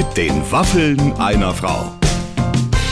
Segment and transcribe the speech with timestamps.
[0.00, 1.92] Mit den Waffeln einer Frau.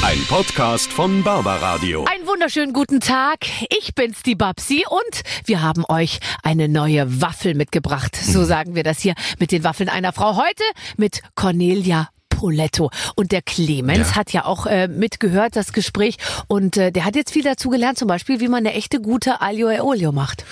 [0.05, 2.05] Ein Podcast von Barbaradio.
[2.05, 3.47] Einen wunderschönen guten Tag.
[3.71, 8.15] Ich bin's, die Babsi, und wir haben euch eine neue Waffel mitgebracht.
[8.15, 10.37] So sagen wir das hier mit den Waffeln einer Frau.
[10.37, 10.65] Heute
[10.99, 12.91] mit Cornelia Poletto.
[13.17, 14.17] Und der Clemens Ja.
[14.17, 16.17] hat ja auch äh, mitgehört, das Gespräch.
[16.47, 19.41] Und äh, der hat jetzt viel dazu gelernt, zum Beispiel, wie man eine echte gute
[19.41, 20.45] Aglio e Olio macht.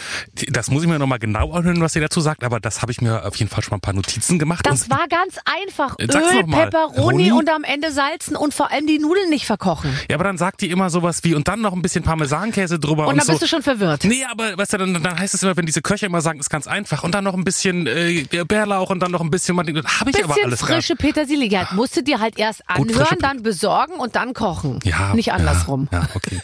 [0.49, 3.01] Das muss ich mir nochmal genau anhören, was ihr dazu sagt, aber das habe ich
[3.01, 4.67] mir auf jeden Fall schon mal ein paar Notizen gemacht.
[4.67, 5.97] Das und war ganz einfach.
[6.01, 6.65] Sag's Öl, noch mal.
[6.65, 7.33] Pepperoni Roni?
[7.33, 9.97] und am Ende salzen und vor allem die Nudeln nicht verkochen.
[10.11, 13.05] ja, aber dann sagt die immer sowas wie und dann noch ein bisschen Parmesankäse drüber
[13.05, 13.33] und, Und dann so.
[13.33, 14.03] bist du schon verwirrt.
[14.05, 16.51] Nee, aber weißt du, dann, dann heißt es immer, wenn diese Köche immer sagen, ist
[16.51, 19.71] ganz einfach und dann noch ein bisschen äh, Bärlauch und dann noch ein bisschen, habe
[20.11, 21.73] ich aber bisschen alles frische Petersilie gehabt.
[21.77, 24.81] Musst du dir halt erst anhören, dann besorgen und dann kochen.
[24.85, 25.89] Ja, Nicht andersrum.
[25.93, 26.41] Ja, ja okay.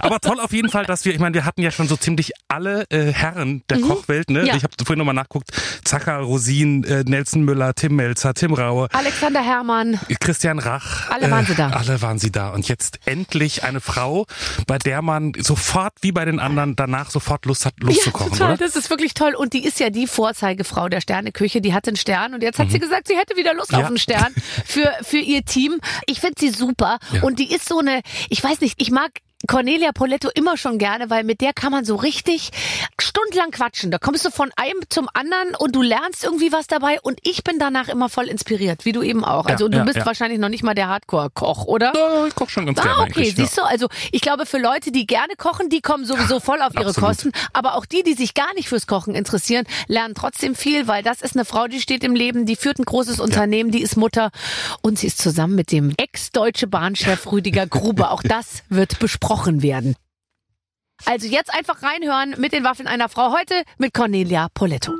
[0.00, 2.32] Aber toll auf jeden Fall, dass wir, ich meine, wir hatten ja schon so ziemlich
[2.48, 4.40] alle äh, Herren der Kochwelt, ne?
[4.40, 4.46] Mhm.
[4.46, 4.54] Ja.
[4.56, 5.50] Ich habe vorhin nochmal nachguckt.
[5.84, 9.98] Zacher, Rosin, äh, Nelson Müller, Tim Melzer, Tim Raue, Alexander Herrmann.
[10.20, 11.10] Christian Rach.
[11.10, 11.68] Alle waren sie da.
[11.70, 12.50] Alle waren sie da.
[12.50, 14.26] Und jetzt endlich eine Frau,
[14.66, 18.32] bei der man sofort, wie bei den anderen, danach sofort Lust hat, Lust zu kochen,
[18.32, 18.54] total.
[18.54, 18.64] oder?
[18.64, 19.34] Das ist wirklich toll.
[19.34, 21.60] Und die ist ja die Vorzeigefrau der Sterneküche.
[21.60, 23.78] Die hatte einen Stern und jetzt hat sie gesagt, sie hätte wieder Lust Mhm.
[23.78, 23.84] Ja.
[23.84, 25.80] auf einen Stern für, für ihr Team.
[26.06, 26.98] Ich finde sie super.
[27.12, 27.22] Ja.
[27.22, 29.10] Und die ist so eine, ich weiß nicht, ich mag
[29.46, 32.50] Cornelia Poletto immer schon gerne, weil mit der kann man so richtig
[32.98, 33.90] stundenlang quatschen.
[33.90, 37.44] Da kommst du von einem zum anderen und du lernst irgendwie was dabei und ich
[37.44, 39.46] bin danach immer voll inspiriert, wie du eben auch.
[39.46, 40.06] Ja, Also du ja, bist ja.
[40.06, 41.92] wahrscheinlich noch nicht mal der Hardcore-Koch, oder?
[41.94, 43.36] Ja, ich koche schon ganz gerne Ah, okay, eigentlich.
[43.36, 43.44] Ja.
[43.44, 46.74] siehst du, also ich glaube, für Leute, die gerne kochen, die kommen sowieso voll auf
[46.74, 47.10] ihre absolut.
[47.10, 47.32] Kosten.
[47.52, 51.20] Aber auch die, die sich gar nicht fürs Kochen interessieren, lernen trotzdem viel, weil das
[51.20, 54.30] ist eine Frau, die steht im Leben, die führt ein großes Unternehmen, die ist Mutter
[54.80, 58.10] und sie ist zusammen mit dem ex-deutsche Bahnchef Rüdiger Grube.
[58.10, 59.25] Auch das wird besprochen
[59.62, 59.96] werden.
[61.04, 64.92] Also jetzt einfach reinhören mit den Waffeln einer Frau heute mit Cornelia Poletto.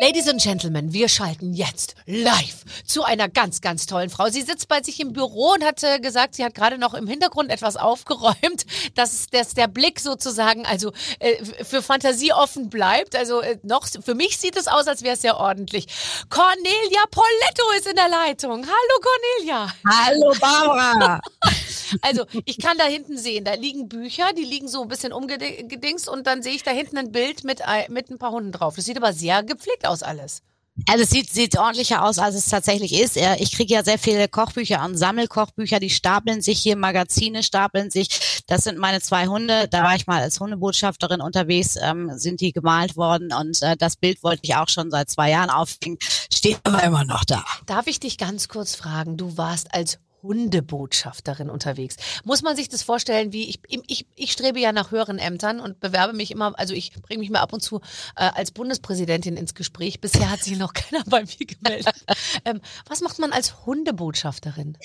[0.00, 4.30] Ladies and Gentlemen, wir schalten jetzt live zu einer ganz, ganz tollen Frau.
[4.30, 7.06] Sie sitzt bei sich im Büro und hat äh, gesagt, sie hat gerade noch im
[7.06, 8.66] Hintergrund etwas aufgeräumt,
[8.96, 13.14] dass, dass der Blick sozusagen also äh, für Fantasie offen bleibt.
[13.14, 15.86] Also äh, noch für mich sieht es aus, als wäre es sehr ordentlich.
[16.28, 18.66] Cornelia Poletto ist in der Leitung.
[18.66, 19.00] Hallo
[19.38, 19.72] Cornelia.
[19.86, 21.20] Hallo Barbara.
[22.02, 26.08] Also ich kann da hinten sehen, da liegen Bücher, die liegen so ein bisschen umgedingst
[26.08, 28.76] und dann sehe ich da hinten ein Bild mit, ein- mit ein paar Hunden drauf.
[28.76, 30.42] Das sieht aber sehr gepflegt aus alles.
[30.88, 33.18] Also es sieht, sieht ordentlicher aus, als es tatsächlich ist.
[33.38, 38.42] Ich kriege ja sehr viele Kochbücher und Sammelkochbücher, die stapeln sich hier, Magazine stapeln sich.
[38.46, 39.68] Das sind meine zwei Hunde.
[39.68, 43.96] Da war ich mal als Hundebotschafterin unterwegs, ähm, sind die gemalt worden und äh, das
[43.96, 45.98] Bild wollte ich auch schon seit zwei Jahren aufhängen.
[46.32, 47.44] Steht aber immer noch da.
[47.66, 49.18] Darf ich dich ganz kurz fragen?
[49.18, 51.96] Du warst als Hundebotschafterin unterwegs.
[52.24, 55.80] Muss man sich das vorstellen, wie ich, ich, ich strebe ja nach höheren Ämtern und
[55.80, 57.80] bewerbe mich immer, also ich bringe mich mal ab und zu
[58.16, 60.00] äh, als Bundespräsidentin ins Gespräch.
[60.00, 61.94] Bisher hat sich noch keiner bei mir gemeldet.
[62.44, 64.78] ähm, was macht man als Hundebotschafterin?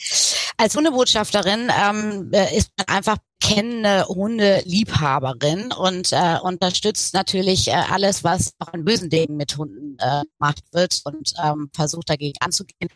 [0.57, 8.23] Als Hundebotschafterin ähm, äh, ist man einfach kennende Hundeliebhaberin und äh, unterstützt natürlich äh, alles,
[8.23, 12.89] was auch an bösen Dingen mit Hunden äh, gemacht wird und ähm, versucht dagegen anzugehen.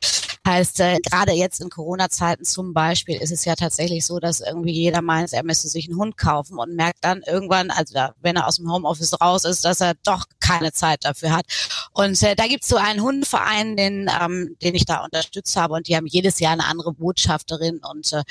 [0.48, 4.74] Heißt, äh, gerade jetzt in Corona-Zeiten zum Beispiel ist es ja tatsächlich so, dass irgendwie
[4.74, 8.36] jeder meint, er müsste sich einen Hund kaufen und merkt dann irgendwann, also da, wenn
[8.36, 11.46] er aus dem Homeoffice raus ist, dass er doch keine Zeit dafür hat.
[11.94, 15.88] Und äh, da gibt's so einen Hundeverein, den, ähm, den ich da unterstützt habe und
[15.88, 18.24] die haben jedes Jahr eine andere Botschafterin und äh,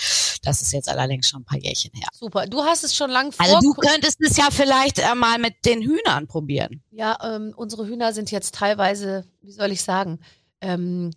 [0.42, 2.08] das ist jetzt allerdings schon ein paar Jährchen her.
[2.12, 2.46] Super.
[2.46, 3.46] Du hast es schon lang vor.
[3.46, 6.82] Also du könntest es ja vielleicht äh, mal mit den Hühnern probieren.
[6.90, 10.18] Ja, ähm, unsere Hühner sind jetzt teilweise, wie soll ich sagen,
[10.60, 11.12] ähm,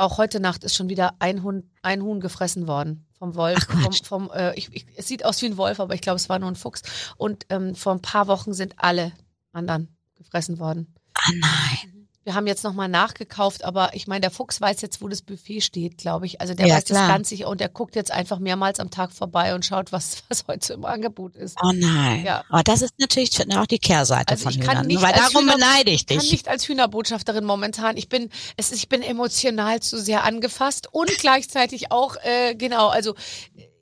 [0.00, 3.66] auch heute Nacht ist schon wieder ein Hund, ein Huhn gefressen worden vom Wolf.
[3.66, 6.28] Vom, vom, äh, ich, ich, es sieht aus wie ein Wolf, aber ich glaube, es
[6.28, 6.82] war nur ein Fuchs.
[7.16, 9.12] Und ähm, vor ein paar Wochen sind alle
[9.52, 10.94] anderen gefressen worden.
[11.14, 11.99] Ah nein.
[12.22, 15.62] Wir haben jetzt nochmal nachgekauft, aber ich meine, der Fuchs weiß jetzt, wo das Buffet
[15.62, 16.38] steht, glaube ich.
[16.42, 17.08] Also der Ja, weiß das klar.
[17.08, 20.44] ganz sicher und der guckt jetzt einfach mehrmals am Tag vorbei und schaut, was, was
[20.46, 21.56] heute im Angebot ist.
[21.62, 22.22] Oh nein.
[22.24, 22.44] Ja.
[22.50, 24.86] Aber das ist natürlich auch die Kehrseite Also von ich kann Hühnern.
[24.86, 26.30] nicht Weil darum Hühner- beneide ich Ich kann dich.
[26.32, 27.96] nicht als Hühnerbotschafterin momentan.
[27.96, 28.28] Ich bin,
[28.58, 33.14] es ich bin emotional zu sehr angefasst und gleichzeitig auch, äh, genau, also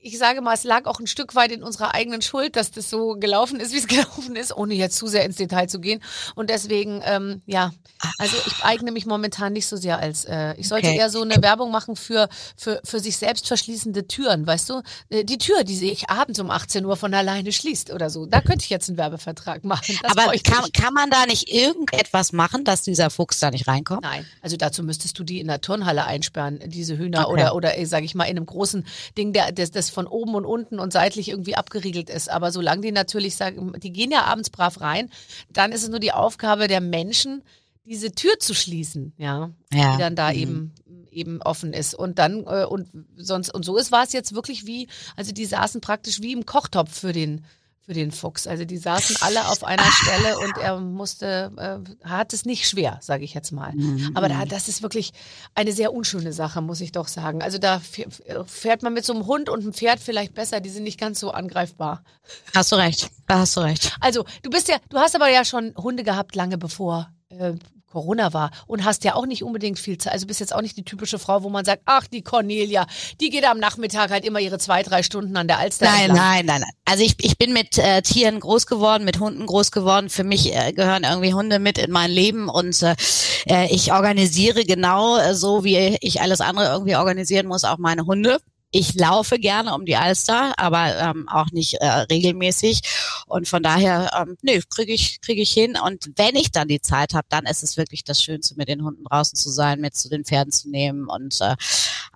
[0.01, 2.89] ich sage mal, es lag auch ein Stück weit in unserer eigenen Schuld, dass das
[2.89, 6.03] so gelaufen ist, wie es gelaufen ist, ohne jetzt zu sehr ins Detail zu gehen.
[6.35, 7.73] Und deswegen, ähm, ja,
[8.19, 10.97] also ich eigne mich momentan nicht so sehr als, äh, ich sollte Okay.
[10.99, 14.83] eher so eine Werbung machen für, für, für sich selbst verschließende Türen, weißt du?
[15.11, 18.27] Äh, Die Tür, die sich abends um 18 Uhr von alleine schließt oder so.
[18.27, 19.99] Da könnte ich jetzt einen Werbevertrag machen.
[20.03, 24.03] Das Aber kann, kann man da nicht irgendetwas machen, dass dieser Fuchs da nicht reinkommt?
[24.03, 27.33] Nein, also dazu müsstest du die in der Turnhalle einsperren, diese Hühner Okay.
[27.33, 28.87] oder oder sage ich mal in einem großen
[29.17, 32.31] Ding, der das, das von oben und unten und seitlich irgendwie abgeriegelt ist.
[32.31, 35.11] Aber solange die natürlich sagen, die gehen ja abends brav rein,
[35.53, 37.43] dann ist es nur die Aufgabe der Menschen,
[37.85, 39.93] diese Tür zu schließen, ja, Ja.
[39.93, 40.39] die dann da Mhm.
[40.39, 40.73] eben
[41.11, 44.67] eben offen ist und dann äh, und sonst und so ist war es jetzt wirklich
[44.67, 47.45] wie also die saßen praktisch wie im Kochtopf für den
[47.89, 51.51] für den Fuchs also die saßen alle auf einer Stelle und er musste
[52.05, 54.13] äh, hat es nicht schwer sage ich jetzt mal Mhm.
[54.15, 55.13] aber da, das ist wirklich
[55.55, 57.81] eine sehr unschöne Sache muss ich doch sagen also da
[58.47, 61.19] fährt man mit so einem Hund und einem Pferd vielleicht besser die sind nicht ganz
[61.19, 62.03] so angreifbar
[62.55, 63.11] Hast du recht.
[63.27, 63.97] Da hast du recht.
[64.01, 67.55] also, du bist ja, du hast aber ja schon Hunde gehabt lange bevor äh,
[67.91, 70.13] Corona war und hast ja auch nicht unbedingt viel Zeit.
[70.13, 72.87] Also bist jetzt auch nicht die typische Frau, wo man sagt, ach, die Cornelia,
[73.21, 76.47] die geht am Nachmittag halt immer ihre zwei, drei Stunden an der Alster Nein, nein,
[76.47, 76.71] nein, nein.
[76.85, 80.11] Also ich, ich bin mit äh, Tieren groß geworden, mit Hunden groß geworden.
[80.11, 82.95] Für mich äh, gehören irgendwie Hunde mit in mein Leben und äh,
[83.47, 88.07] äh, ich organisiere genau äh, so, wie ich alles andere irgendwie organisieren muss, auch meine
[88.07, 88.39] Hunde.
[88.71, 92.83] Ich laufe gerne um die Alster, aber ähm, auch nicht äh, regelmäßig.
[93.27, 95.77] Und von daher, ähm, nee, kriege ich, krieg ich hin.
[95.83, 98.85] Und wenn ich dann die Zeit habe, dann ist es wirklich das Schönste, mit den
[98.85, 101.57] Hunden draußen zu sein, mit zu den Pferden zu nehmen und äh,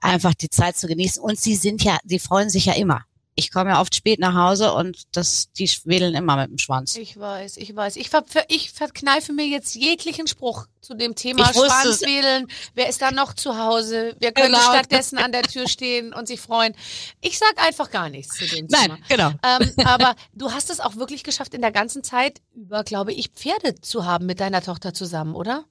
[0.00, 1.22] einfach die Zeit zu genießen.
[1.22, 3.04] Und sie sind ja, sie freuen sich ja immer.
[3.44, 6.96] Ich komme ja oft spät nach Hause und das, die wedeln immer mit dem Schwanz.
[6.96, 7.96] Ich weiß, ich weiß.
[7.96, 11.56] Ich, ver ich verkneife mir jetzt jeglichen Spruch zu dem Thema Ich.
[11.56, 12.46] Schwanzwedeln.
[12.74, 14.16] Wer ist da noch zu Hause?
[14.20, 14.62] Wer könnte Genau.
[14.72, 16.74] stattdessen an der Tür stehen und sich freuen?
[17.20, 18.88] Ich sag einfach gar nichts zu dem Thema.
[18.88, 19.30] Nein, genau.
[19.44, 23.28] Ähm, aber du hast es auch wirklich geschafft, in der ganzen Zeit über, glaube ich,
[23.28, 25.64] Pferde zu haben mit deiner Tochter zusammen, oder?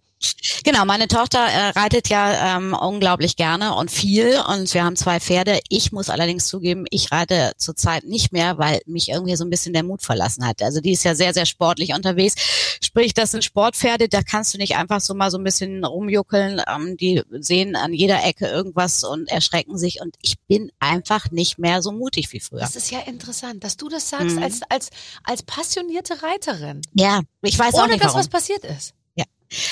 [0.63, 5.19] Genau, meine Tochter äh, reitet ja ähm, unglaublich gerne und viel und wir haben zwei
[5.19, 5.59] Pferde.
[5.69, 9.73] Ich muss allerdings zugeben, ich reite zurzeit nicht mehr, weil mich irgendwie so ein bisschen
[9.73, 10.61] der Mut verlassen hat.
[10.61, 12.35] Also die ist ja sehr, sehr sportlich unterwegs.
[12.83, 16.61] Sprich, das sind Sportpferde, da kannst du nicht einfach so mal so ein bisschen rumjuckeln.
[16.67, 21.57] Ähm, die sehen an jeder Ecke irgendwas und erschrecken sich und ich bin einfach nicht
[21.57, 22.59] mehr so mutig wie früher.
[22.61, 24.43] Das ist ja interessant, dass du das sagst Mhm.
[24.43, 24.89] als, als,
[25.23, 26.81] als passionierte Reiterin.
[26.93, 28.19] Ja, ich weiß auch Ohne nicht dass warum.
[28.19, 28.93] was passiert ist.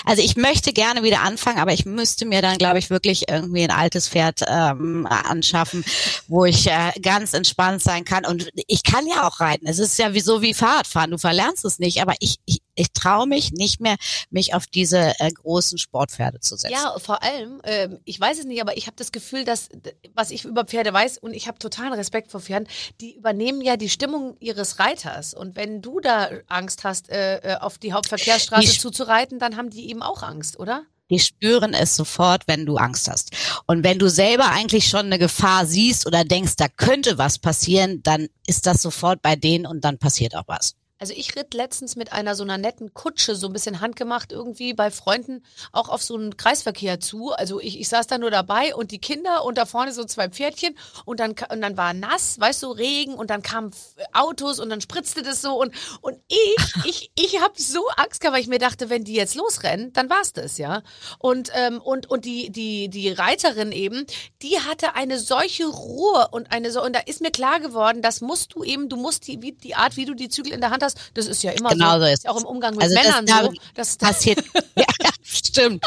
[0.06, 3.64] Also ich möchte gerne wieder anfangen, aber ich müsste mir dann, glaube ich, wirklich irgendwie
[3.64, 5.84] ein altes Pferd ähm, anschaffen,
[6.28, 8.26] wo ich äh, ganz entspannt sein kann.
[8.26, 9.68] Und ich kann ja auch reiten.
[9.68, 11.12] Es ist ja wie so wie Fahrradfahren.
[11.12, 13.98] Du verlernst es nicht, aber ich, ich, ich traue mich nicht mehr,
[14.30, 16.74] mich auf diese äh, großen Sportpferde zu setzen.
[16.74, 19.70] Ja, vor allem, ähm, ich weiß es nicht, aber ich habe das Gefühl, dass,
[20.16, 22.68] was ich über Pferde weiß, und ich habe totalen Respekt vor Pferden,
[23.02, 25.34] die übernehmen ja die Stimmung ihres Reiters.
[25.34, 29.70] Und wenn du da Angst hast, äh, äh, auf die Hauptverkehrsstraße Die- zuzureiten, dann haben
[29.70, 30.84] die eben auch Angst, oder?
[31.12, 33.32] Die spüren es sofort, wenn du Angst hast.
[33.66, 38.04] Und wenn du selber eigentlich schon eine Gefahr siehst oder denkst, da könnte was passieren,
[38.04, 40.76] dann ist das sofort bei denen und dann passiert auch was.
[41.00, 44.74] Also ich ritt letztens mit einer so einer netten Kutsche, so ein bisschen handgemacht irgendwie
[44.74, 47.32] bei Freunden auch auf so einen Kreisverkehr zu.
[47.32, 50.30] Also ich, ich saß da nur dabei und die Kinder und da vorne so zwei
[50.30, 53.72] Pferdchen und dann, und dann war nass, weißt du, Regen und dann kamen
[54.12, 58.36] Autos und dann spritzte das so und, und ich, ich, ich habe so Angst gehabt,
[58.36, 60.84] weil ich mir dachte, wenn die jetzt losrennen, dann war's das, ja.
[61.18, 64.06] Und, ähm, und, und die, die, die Reiterin eben,
[64.42, 68.20] die hatte eine solche Ruhe und eine so, und da ist mir klar geworden, das
[68.20, 70.72] musst du eben, du musst die, wie, die Art, wie du die Zügel in der
[70.72, 72.96] Hand hast, das ist ja immer Genau so, so ist auch im Umgang mit Also
[72.96, 73.54] das Männern da- so.
[73.76, 74.44] Das, Passiert.
[74.76, 74.86] ja,
[75.24, 75.86] stimmt.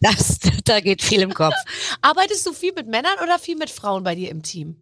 [0.00, 1.54] Das, da geht viel im Kopf.
[2.02, 4.76] arbeitest du viel mit Männern oder viel mit Frauen bei dir im Team?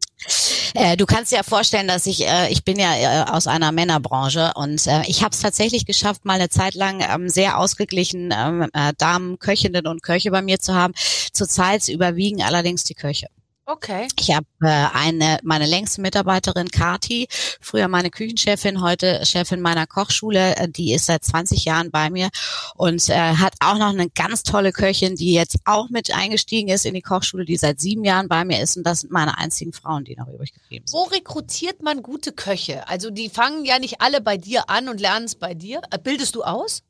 [0.74, 3.72] Äh, du kannst dir ja vorstellen, dass ich, äh, ich bin ja äh, aus einer
[3.72, 8.32] Männerbranche und äh, ich habe es tatsächlich geschafft, mal eine Zeit lang ähm, sehr ausgeglichen
[8.36, 10.94] ähm, äh, Damen, Köchinnen und Köche bei mir zu haben.
[11.32, 13.26] Zurzeit überwiegen allerdings die Köche.
[13.64, 14.08] Okay.
[14.18, 17.28] Ich habe äh, eine meine längste Mitarbeiterin Kati,
[17.60, 22.30] früher meine Küchenchefin, heute Chefin meiner Kochschule, äh, die ist seit 20 Jahren bei mir
[22.74, 26.84] und äh, hat auch noch eine ganz tolle Köchin, die jetzt auch mit eingestiegen ist
[26.84, 29.72] in die Kochschule, die seit sieben Jahren bei mir ist und das sind meine einzigen
[29.72, 30.98] Frauen, die noch übrig geblieben sind.
[30.98, 32.88] Wo rekrutiert man gute Köche?
[32.88, 35.82] Also die fangen ja nicht alle bei dir an und lernen es bei dir.
[35.90, 36.82] Äh, Bildest du aus?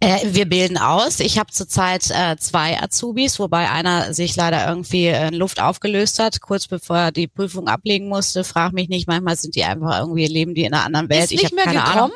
[0.00, 1.20] Äh, wir bilden aus.
[1.20, 6.40] Ich habe zurzeit äh, zwei Azubis, wobei einer sich leider irgendwie in Luft aufgelöst hat,
[6.40, 8.44] kurz bevor er die Prüfung ablegen musste.
[8.44, 11.24] Frag mich nicht, manchmal sind die einfach irgendwie, leben die in einer anderen Welt.
[11.24, 11.96] Ist ich nicht mehr keine gekommen?
[11.98, 12.12] Ahnung.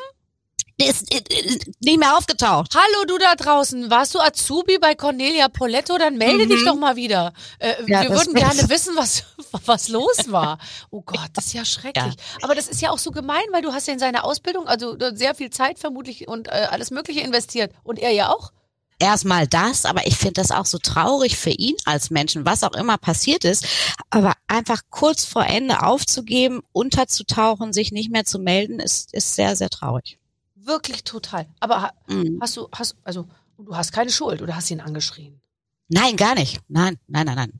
[0.79, 2.75] Die ist, ist, ist nicht mehr aufgetaucht.
[2.75, 5.97] Hallo du da draußen, warst du Azubi bei Cornelia Poletto?
[5.97, 7.33] Dann melde dich doch mal wieder.
[7.59, 9.23] Äh, Ja, wir würden gerne wissen, was,
[9.65, 10.57] was los war.
[10.91, 12.15] Oh Gott, das ist ja schrecklich.
[12.41, 14.97] Aber das ist ja auch so gemein, weil du hast ja in seine Ausbildung also
[15.13, 17.71] sehr viel Zeit vermutlich und äh, alles Mögliche investiert.
[17.83, 18.51] Und er ja auch.
[18.99, 22.73] Erstmal das, aber ich finde das auch so traurig für ihn als Menschen, was auch
[22.73, 23.65] immer passiert ist.
[24.09, 29.55] Aber einfach kurz vor Ende aufzugeben, unterzutauchen, sich nicht mehr zu melden, ist, ist sehr,
[29.55, 30.17] sehr traurig.
[30.65, 31.45] Wirklich total.
[31.59, 32.39] Aber Mhm.
[32.41, 35.39] hast du, hast, also, du hast keine Schuld oder hast ihn angeschrien?
[35.87, 36.59] Nein, gar nicht.
[36.67, 37.53] Nein, nein, nein, nein.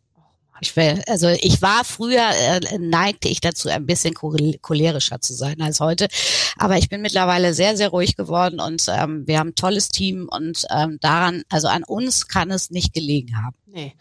[0.61, 5.61] Ich will, also ich war früher, äh, neigte ich dazu, ein bisschen cholerischer zu sein
[5.61, 6.07] als heute.
[6.57, 10.29] Aber ich bin mittlerweile sehr, sehr ruhig geworden und ähm, wir haben ein tolles Team
[10.31, 13.55] und ähm, daran, also an uns kann es nicht gelegen haben.
[13.65, 13.95] Nee.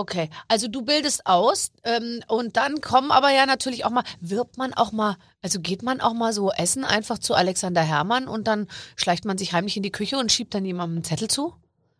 [0.00, 4.56] Okay, also du bildest aus ähm, und dann kommen aber ja natürlich auch mal, wirbt
[4.56, 8.46] man auch mal, also geht man auch mal so essen einfach zu Alexander Herrmann und
[8.46, 8.66] dann
[8.96, 11.52] schleicht man sich heimlich in die Küche und schiebt dann jemandem einen Zettel zu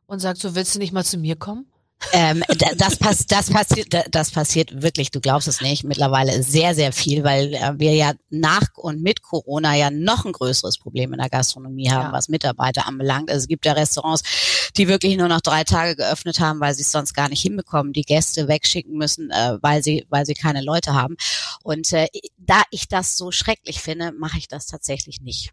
[0.06, 1.66] und sagt so, willst du nicht mal zu mir kommen?
[2.12, 2.42] Ähm,
[2.76, 7.24] das, pass, das, passiert, das passiert wirklich, du glaubst es nicht, mittlerweile sehr, sehr viel,
[7.24, 11.28] weil äh, wir ja nach und mit Corona ja noch ein größeres Problem in der
[11.28, 12.12] Gastronomie haben, ja.
[12.12, 13.30] was Mitarbeiter anbelangt.
[13.30, 16.82] Also es gibt ja Restaurants, die wirklich nur noch drei Tage geöffnet haben, weil sie
[16.82, 20.62] es sonst gar nicht hinbekommen, die Gäste wegschicken müssen, äh, weil sie, weil sie keine
[20.62, 21.16] Leute haben.
[21.62, 22.06] Und äh,
[22.38, 25.52] da ich das so schrecklich finde, mache ich das tatsächlich nicht.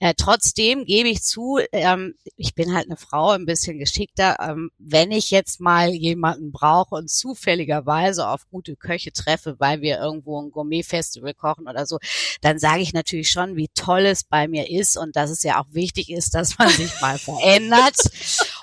[0.00, 4.36] Äh, trotzdem gebe ich zu, ähm, ich bin halt eine Frau, ein bisschen geschickter.
[4.40, 9.98] Ähm, wenn ich jetzt mal jemanden brauche und zufälligerweise auf gute Köche treffe, weil wir
[9.98, 11.98] irgendwo ein Gourmet-Festival kochen oder so,
[12.40, 15.60] dann sage ich natürlich schon, wie toll es bei mir ist und dass es ja
[15.60, 17.96] auch wichtig ist, dass man sich mal verändert.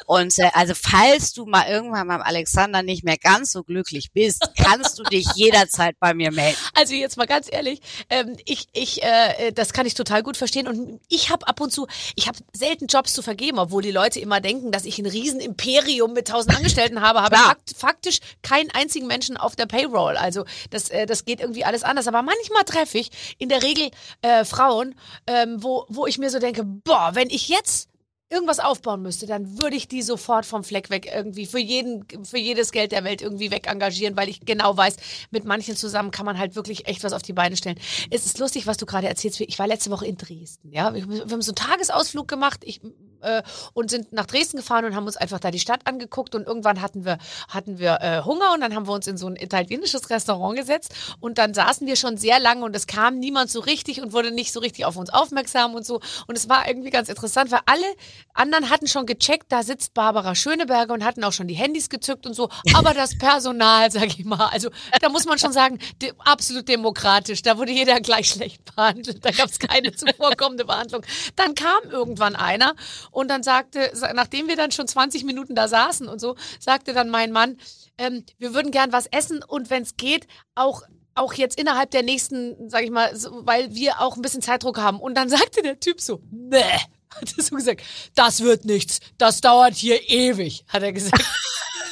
[0.06, 4.48] Und äh, also falls du mal irgendwann beim Alexander nicht mehr ganz so glücklich bist,
[4.58, 6.58] kannst du dich jederzeit bei mir melden.
[6.76, 10.68] Also jetzt mal ganz ehrlich, ähm, ich, ich, äh, das kann ich total gut verstehen
[10.68, 14.20] und ich habe ab und zu, ich habe selten Jobs zu vergeben, obwohl die Leute
[14.20, 19.08] immer denken, dass ich ein Riesenimperium mit tausend Angestellten habe, habe fakt, faktisch keinen einzigen
[19.08, 20.18] Menschen auf der Payroll.
[20.18, 22.08] Also das, äh, das geht irgendwie alles anders.
[22.08, 23.90] Aber manchmal treffe ich in der Regel
[24.22, 24.96] äh, Frauen,
[25.28, 27.90] ähm, wo, wo ich mir so denke, boah, wenn ich jetzt
[28.30, 32.40] irgendwas aufbauen müsste, dann würde ich die sofort vom Fleck weg irgendwie für jeden, für
[32.40, 34.98] jedes Geld der Welt irgendwie weg engagieren, weil ich genau weiß,
[35.30, 37.80] mit manchen zusammen kann man halt wirklich echt was auf die Beine stellen.
[38.10, 39.40] Es ist lustig, was du gerade erzählst.
[39.42, 40.94] Ich war letzte Woche in Dresden, ja.
[40.94, 42.62] Wir haben so einen Tagesausflug gemacht.
[42.64, 42.82] Ich,
[43.26, 46.36] äh, und sind nach Dresden gefahren und haben uns einfach da die Stadt angeguckt.
[46.36, 47.18] Und irgendwann hatten wir,
[47.50, 50.94] hatten wir äh, Hunger und dann haben wir uns in so ein italienisches Restaurant gesetzt.
[51.20, 54.32] Und dann saßen wir schon sehr lange und es kam niemand so richtig und wurde
[54.32, 56.00] nicht so richtig auf uns aufmerksam und so.
[56.28, 57.86] Und es war irgendwie ganz interessant, weil alle
[58.34, 62.26] anderen hatten schon gecheckt, da sitzt Barbara Schöneberger und hatten auch schon die Handys gezückt
[62.28, 64.70] und so, aber das Personal, sag ich mal, also
[65.02, 69.32] da muss man schon sagen, de absolut demokratisch, da wurde jeder gleich schlecht behandelt, da
[69.32, 71.04] gab es keine zuvorkommende Behandlung.
[71.36, 72.76] Dann kam irgendwann einer
[73.16, 77.10] und dann sagte, nachdem wir dann schon 20 Minuten da saßen und so, sagte dann
[77.10, 77.58] mein Mann,
[77.98, 80.84] ähm, wir würden gern was essen und wenn es geht, auch
[81.18, 84.80] auch jetzt innerhalb der nächsten, sag ich mal, so, weil wir auch ein bisschen Zeitdruck
[84.80, 85.00] haben.
[85.00, 87.84] Und dann sagte der Typ so, nee, hat er so gesagt,
[88.16, 91.24] das wird nichts, das dauert hier ewig, hat er gesagt.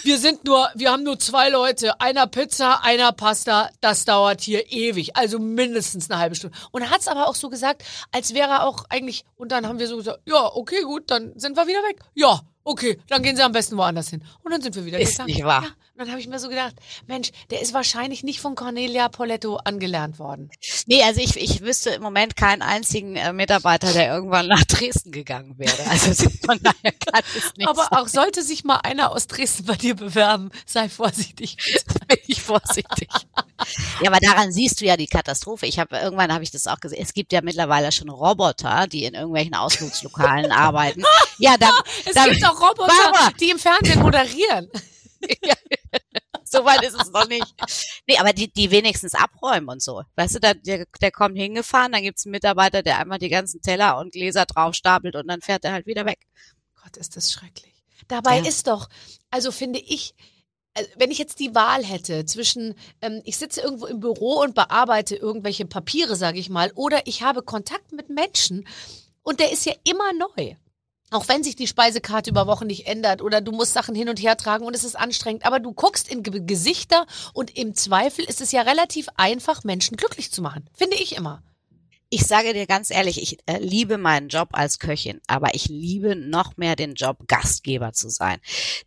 [0.03, 4.71] Wir sind nur, wir haben nur zwei Leute, einer Pizza, einer Pasta, das dauert hier
[4.71, 6.57] ewig, also mindestens eine halbe Stunde.
[6.71, 9.79] Und hat es aber auch so gesagt, als wäre er auch eigentlich, und dann haben
[9.79, 11.99] wir so gesagt, ja, okay, gut, dann sind wir wieder weg.
[12.13, 14.23] Ja, okay, dann gehen Sie am besten woanders hin.
[14.43, 15.27] Und dann sind wir wieder Ist gegangen.
[15.27, 15.63] nicht wahr.
[15.63, 16.73] Ja, und dann habe ich mir so gedacht,
[17.07, 20.49] Mensch, der ist wahrscheinlich nicht von Cornelia Poletto angelernt worden.
[20.87, 25.11] Nee, also ich, ich wüsste im Moment keinen einzigen äh, Mitarbeiter, der irgendwann nach Dresden
[25.11, 25.73] gegangen wäre.
[25.89, 27.99] Also von daher kann es nicht Aber sein.
[27.99, 31.57] auch sollte sich mal einer aus Dresden bei dir bewerben, sei vorsichtig.
[32.07, 33.09] Bin ich vorsichtig.
[34.01, 35.67] ja, aber daran siehst du ja die Katastrophe.
[35.67, 37.01] Ich habe irgendwann habe ich das auch gesehen.
[37.01, 41.03] Es gibt ja mittlerweile schon Roboter, die in irgendwelchen Ausflugslokalen arbeiten.
[41.37, 41.71] Ja, dann,
[42.05, 43.31] es dann, gibt auch Roboter, Barbara.
[43.39, 44.69] die im Fernsehen moderieren.
[45.43, 45.55] ja,
[46.45, 47.45] so weit ist es noch nicht.
[48.07, 50.03] Nee, aber die, die wenigstens abräumen und so.
[50.15, 53.61] Weißt du, da, der, der kommt hingefahren, dann gibt's einen Mitarbeiter, der einmal die ganzen
[53.61, 56.19] Teller und Gläser draufstapelt und dann fährt er halt wieder weg.
[56.81, 57.73] Gott, ist das schrecklich.
[58.07, 58.47] Dabei Ja.
[58.47, 58.89] ist doch,
[59.31, 60.13] also finde ich,
[60.75, 64.55] also wenn ich jetzt die Wahl hätte zwischen, ähm, ich sitze irgendwo im Büro und
[64.55, 68.67] bearbeite irgendwelche Papiere, sage ich mal, oder ich habe Kontakt mit Menschen
[69.21, 70.55] und der ist ja immer neu.
[71.13, 74.19] Auch wenn sich die Speisekarte über Wochen nicht ändert oder du musst Sachen hin und
[74.19, 78.25] her tragen und es ist anstrengend, aber du guckst in Ge Gesichter und im Zweifel
[78.25, 80.67] ist es ja relativ einfach, Menschen glücklich zu machen.
[80.73, 81.43] Finde ich immer.
[82.15, 86.15] Ich sage dir ganz ehrlich, ich äh, liebe meinen Job als Köchin, aber ich liebe
[86.15, 88.39] noch mehr den Job, Gastgeber zu sein.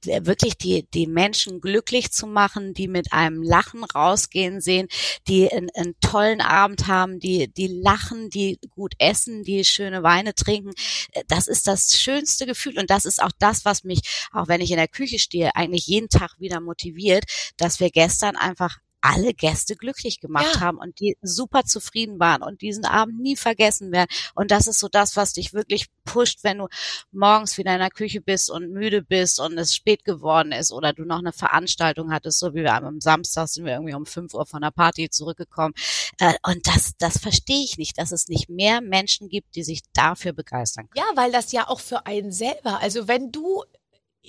[0.04, 4.86] Wirklich die, die Menschen glücklich zu machen, die mit einem Lachen rausgehen sehen,
[5.26, 10.36] die einen, einen tollen Abend haben, die, die lachen, die gut essen, die schöne Weine
[10.36, 10.70] trinken.
[11.10, 14.60] Äh, Das ist das schönste Gefühl und das ist auch das, was mich, auch wenn
[14.60, 17.24] ich in der Küche stehe, eigentlich jeden Tag wieder motiviert,
[17.56, 20.60] dass wir gestern einfach alle Gäste glücklich gemacht Ja.
[20.60, 24.08] haben und die super zufrieden waren und diesen Abend nie vergessen werden.
[24.34, 26.68] Und das ist so das, was dich wirklich pusht, wenn du
[27.12, 30.92] morgens wieder in der Küche bist und müde bist und es spät geworden ist oder
[30.92, 34.34] du noch eine Veranstaltung hattest, so wie wir am Samstag sind wir irgendwie um 5
[34.34, 35.74] Uhr von der Party zurückgekommen.
[36.18, 39.82] Äh, Und das, das verstehe ich nicht, dass es nicht mehr Menschen gibt, die sich
[39.92, 41.04] dafür begeistern können.
[41.06, 43.62] Ja, weil das ja auch für einen selber, also wenn du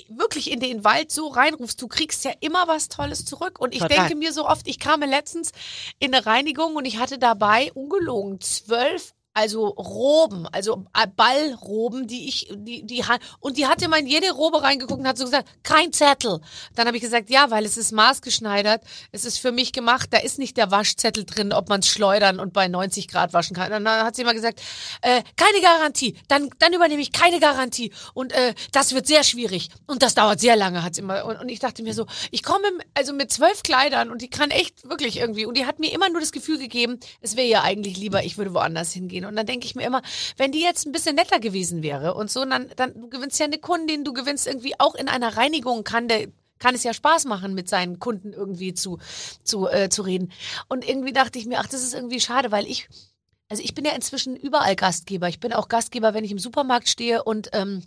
[0.09, 3.59] wirklich in den Wald so reinrufst, du kriegst ja immer was Tolles zurück.
[3.59, 3.97] Und ich Total.
[3.97, 5.51] denke mir so oft, ich kam letztens
[5.99, 12.27] in eine Reinigung und ich hatte dabei ungelogen zwölf also Roben, also äh, Ballroben, die
[12.27, 13.03] ich, die, die,
[13.39, 16.41] und die hat immer in jede Robe reingeguckt und hat so gesagt, kein Zettel.
[16.73, 20.17] Dann habe ich gesagt, ja, weil es ist maßgeschneidert, es ist für mich gemacht, da
[20.17, 23.71] ist nicht der Waschzettel drin, ob man es schleudern und bei 90 Grad waschen kann.
[23.71, 24.59] Und dann hat sie immer gesagt,
[25.03, 29.69] äh, keine Garantie, dann, dann übernehme ich keine Garantie und äh, das wird sehr schwierig
[29.85, 31.25] und das dauert sehr lange, hat sie immer.
[31.25, 34.49] Und, und ich dachte mir so, ich komme also mit zwölf Kleidern und die kann
[34.49, 37.61] echt wirklich irgendwie, und die hat mir immer nur das Gefühl gegeben, es wäre ihr
[37.61, 39.26] eigentlich lieber, ich würde woanders hingehen.
[39.27, 40.01] Und dann denke ich mir immer,
[40.37, 43.45] wenn die jetzt ein bisschen netter gewesen wäre und so, dann, dann du gewinnst ja
[43.45, 46.27] eine Kundin, du gewinnst irgendwie auch in einer Reinigung, kann der
[46.59, 48.97] kann es ja Spaß machen, mit seinen Kunden irgendwie zu,
[49.43, 50.31] zu, äh, zu reden.
[50.67, 52.89] Und irgendwie dachte ich mir, ach, das ist irgendwie schade, weil ich,
[53.49, 55.29] also ich bin ja inzwischen überall Gastgeber.
[55.29, 57.83] Ich bin auch Gastgeber, wenn ich im Supermarkt stehe und ähm,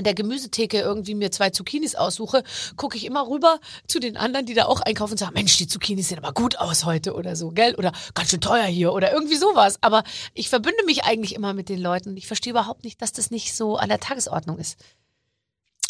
[0.00, 2.42] an der Gemüsetheke irgendwie mir zwei Zucchinis aussuche,
[2.76, 5.68] gucke ich immer rüber zu den anderen, die da auch einkaufen und sagen, Mensch, die
[5.68, 7.74] Zucchinis sehen aber gut aus heute oder so, gell?
[7.74, 9.76] Oder ganz schön teuer hier oder irgendwie sowas.
[9.82, 10.02] Aber
[10.32, 12.16] ich verbünde mich eigentlich immer mit den Leuten.
[12.16, 14.78] Ich verstehe überhaupt nicht, dass das nicht so an der Tagesordnung ist.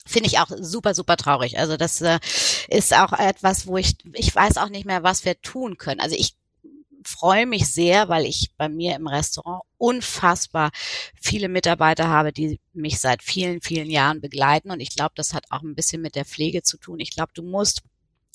[0.05, 1.57] Finde ich auch super, super traurig.
[1.59, 2.19] Also das äh,
[2.69, 6.01] ist auch etwas, wo ich, ich weiß auch nicht mehr, was wir tun können.
[6.01, 6.35] Also ich
[7.05, 10.71] freue mich sehr, weil ich bei mir im Restaurant unfassbar
[11.21, 14.71] viele Mitarbeiter habe, die mich seit vielen, vielen Jahren begleiten.
[14.71, 17.01] Und ich glaube, das hat auch ein bisschen mit der Pflege zu tun.
[17.01, 17.83] Ich glaube, du musst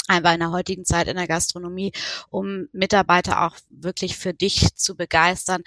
[0.07, 1.91] einfach in der heutigen Zeit in der Gastronomie,
[2.29, 5.63] um Mitarbeiter auch wirklich für dich zu begeistern,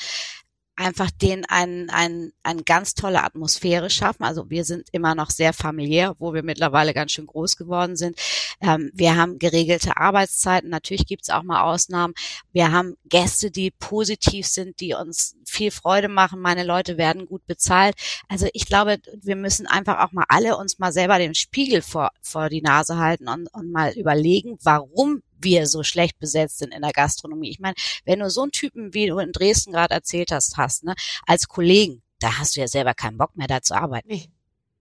[0.79, 4.23] einfach denen ein, ein, ein ganz tolle Atmosphäre schaffen.
[4.23, 8.17] Also wir sind immer noch sehr familiär, wo wir mittlerweile ganz schön groß geworden sind.
[8.61, 10.71] Ähm, wir haben geregelte Arbeitszeiten.
[10.71, 12.15] Natürlich gibt's auch mal Ausnahmen.
[12.53, 16.41] Wir haben Gäste, die positiv sind, die uns viel Freude machen.
[16.41, 17.97] Meine Leute werden gut bezahlt.
[18.29, 22.11] Also ich glaube, wir müssen einfach auch mal alle uns mal selber den Spiegel vor,
[22.23, 26.83] vor die Nase halten und, und mal überlegen, warum wir so schlecht besetzt sind in
[26.83, 27.51] der Gastronomie.
[27.51, 30.85] Ich meine, wenn du so einen Typen, wie du in Dresden gerade erzählt hast, hast,
[30.85, 30.95] ne,
[31.27, 34.09] als Kollegen, da hast du ja selber keinen Bock mehr da zu arbeiten.
[34.09, 34.29] Nee.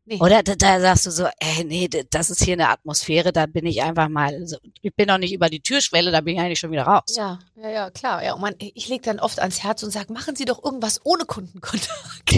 [0.10, 0.20] Nee.
[0.22, 3.46] Oder da, da sagst du so, ey, nee, d- das ist hier eine Atmosphäre, da
[3.46, 4.42] bin ich einfach mal,
[4.82, 7.04] ich bin noch nicht über die Türschwelle, da bin ich eigentlich schon wieder raus.
[7.10, 8.24] Ja, ja, ja, klar.
[8.24, 11.02] Ja, und man, ich lege dann oft ans Herz und sage, machen Sie doch irgendwas
[11.04, 11.92] ohne Kundenkontakt.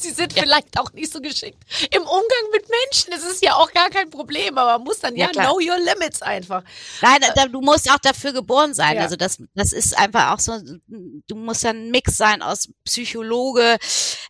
[0.00, 1.62] Sie sind vielleicht auch nicht so geschickt
[1.94, 3.10] im Umgang mit Menschen.
[3.10, 5.44] Das ist ja auch gar kein Problem, aber man muss dann ja, Ja, klar.
[5.46, 6.62] know your limits einfach.
[7.02, 8.96] Nein, da, du musst auch dafür geboren sein.
[8.96, 9.02] Ja.
[9.02, 13.76] Also das, das ist einfach auch so, du musst ja ein Mix sein aus Psychologe,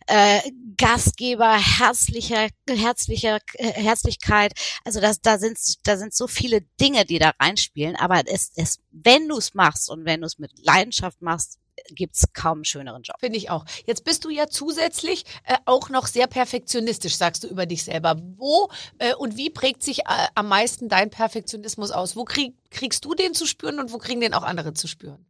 [0.07, 0.41] äh,
[0.77, 2.47] Gastgeber, herzlicher,
[2.81, 4.53] herzlicher, äh, Herzlichkeit.
[4.83, 7.95] Also das, da sind, da sind so viele Dinge, die da reinspielen.
[7.95, 11.57] Aber es, es, wenn du es machst und wenn du es mit Leidenschaft machst,
[11.89, 13.15] gibt's kaum einen schöneren Job.
[13.19, 13.65] Finde ich auch.
[13.85, 18.21] Jetzt bist du ja zusätzlich äh, auch noch sehr perfektionistisch, sagst du über dich selber.
[18.37, 22.15] Wo äh, und wie prägt sich äh, am meisten dein Perfektionismus aus?
[22.15, 25.25] Wo krieg, kriegst du den zu spüren und wo kriegen den auch andere zu spüren?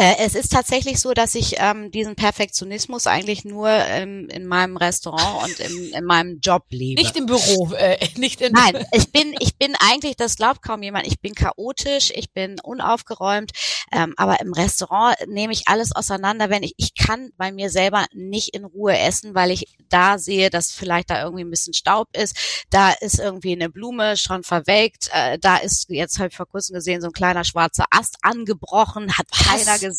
[0.00, 4.78] Äh, es ist tatsächlich so, dass ich ähm, diesen Perfektionismus eigentlich nur ähm, in meinem
[4.78, 7.02] Restaurant und im, in meinem Job lebe.
[7.02, 10.82] Nicht im Büro, äh, nicht in Nein, ich bin, ich bin eigentlich, das glaubt kaum
[10.82, 13.50] jemand, ich bin chaotisch, ich bin unaufgeräumt,
[13.92, 18.06] ähm, aber im Restaurant nehme ich alles auseinander, wenn ich, ich kann bei mir selber
[18.14, 22.08] nicht in Ruhe essen, weil ich da sehe, dass vielleicht da irgendwie ein bisschen Staub
[22.16, 22.38] ist,
[22.70, 26.72] da ist irgendwie eine Blume schon verwelkt, äh, da ist, jetzt habe ich vor kurzem
[26.72, 29.89] gesehen, so ein kleiner schwarzer Ast angebrochen, hat keiner gesehen.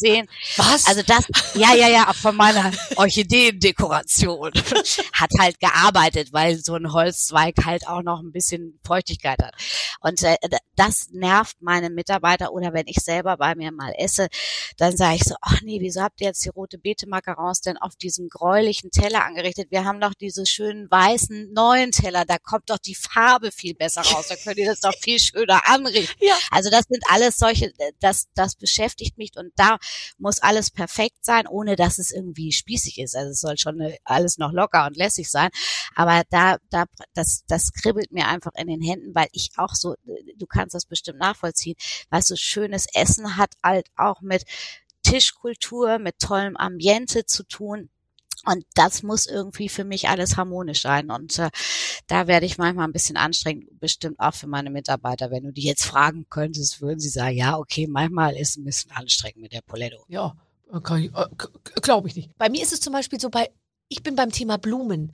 [0.58, 0.88] Was?
[0.88, 1.25] Also das,
[1.56, 4.51] ja, ja, ja, von meiner Orchideendekoration
[5.13, 9.56] hat halt gearbeitet, weil so ein Holzzweig halt auch noch ein bisschen Feuchtigkeit hat.
[10.01, 10.36] Und äh,
[10.75, 14.27] das nervt meine Mitarbeiter oder wenn ich selber bei mir mal esse,
[14.77, 17.77] dann sage ich so, ach nee, wieso habt ihr jetzt die rote Beete Macarons denn
[17.77, 19.69] auf diesem gräulichen Teller angerichtet?
[19.69, 24.01] Wir haben doch diese schönen weißen neuen Teller, da kommt doch die Farbe viel besser
[24.01, 26.15] raus, da könnt ihr das doch viel schöner anrichten.
[26.19, 26.36] Ja.
[26.49, 29.70] Also das sind alles solche, das, das beschäftigt mich und da
[30.17, 33.15] muss alles perfekt sein, ohne dass es irgendwie spießig ist.
[33.15, 35.49] Also es soll schon äh, alles noch locker und lässig sein.
[35.95, 39.93] Aber da, da, das, das kribbelt mir einfach in den Händen, weil ich auch so,
[39.93, 41.75] äh, du kannst das bestimmt nachvollziehen,
[42.10, 44.43] weißt du, schönes Essen hat halt auch mit
[45.03, 47.89] Tischkultur, mit tollem Ambiente zu tun.
[48.45, 51.12] Und das muss irgendwie für mich alles harmonisch sein.
[51.12, 51.49] Und äh,
[52.08, 55.30] da werde ich manchmal ein bisschen anstrengend, bestimmt auch für meine Mitarbeiter.
[55.30, 58.91] Wenn du die jetzt fragen könntest, würden sie sagen, ja, okay, manchmal ist ein bisschen
[58.91, 60.04] anstrengend mit der Poletto.
[60.08, 60.36] Ja,
[61.82, 62.36] glaube ich nicht.
[62.38, 63.51] Bei mir ist es zum Beispiel so, bei,
[63.89, 65.13] ich bin beim Thema Blumen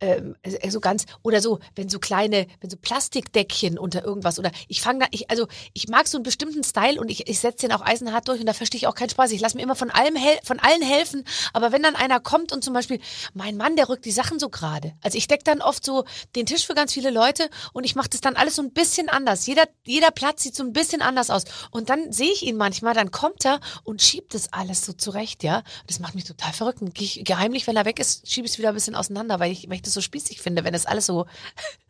[0.00, 4.50] ähm, äh, so ganz oder so, wenn so kleine, wenn so Plastikdeckchen unter irgendwas oder
[4.68, 7.66] ich fange da, ich also ich mag so einen bestimmten Style und ich, ich setze
[7.66, 9.30] den auch eisenhart durch und da verstehe ich auch keinen Spaß.
[9.30, 12.52] Ich lasse mir immer von allem hel von allen helfen, aber wenn dann einer kommt
[12.52, 13.00] und zum Beispiel
[13.34, 14.92] mein Mann, der rückt die Sachen so gerade.
[15.02, 16.04] Also ich decke dann oft so
[16.34, 19.08] den Tisch für ganz viele Leute und ich mache das dann alles so ein bisschen
[19.08, 19.46] anders.
[19.46, 22.94] Jeder jeder Platz sieht so ein bisschen anders aus und dann sehe ich ihn manchmal,
[22.94, 25.62] dann kommt er und schiebt das alles so zurecht, ja.
[25.86, 26.82] Das macht mich total verrückt.
[26.82, 29.52] Und ich, geheimlich, wenn er weg ist, schiebe ich es wieder ein bisschen auseinander, weil
[29.52, 31.26] ich, weil ich das so spießig finde, wenn das alles so,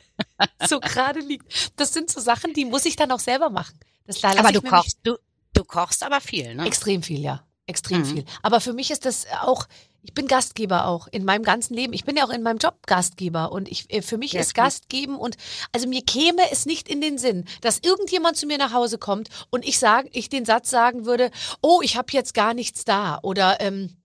[0.69, 1.73] so gerade liegt.
[1.77, 3.79] Das sind so Sachen, die muss ich dann auch selber machen.
[4.07, 5.17] Das, da aber du kochst, du,
[5.53, 6.67] du kochst aber viel, ne?
[6.67, 7.45] Extrem viel, ja.
[7.67, 8.07] Extrem mhm.
[8.07, 8.25] viel.
[8.43, 9.67] Aber für mich ist das auch,
[10.03, 11.93] ich bin Gastgeber auch in meinem ganzen Leben.
[11.93, 14.55] Ich bin ja auch in meinem Job Gastgeber und ich äh, für mich ja, ist
[14.55, 15.37] Gastgeben und
[15.73, 19.31] also mir käme es nicht in den Sinn, dass irgendjemand zu mir nach Hause kommt
[19.51, 23.19] und ich sage, ich den Satz sagen würde, oh, ich habe jetzt gar nichts da
[23.23, 23.97] oder ähm,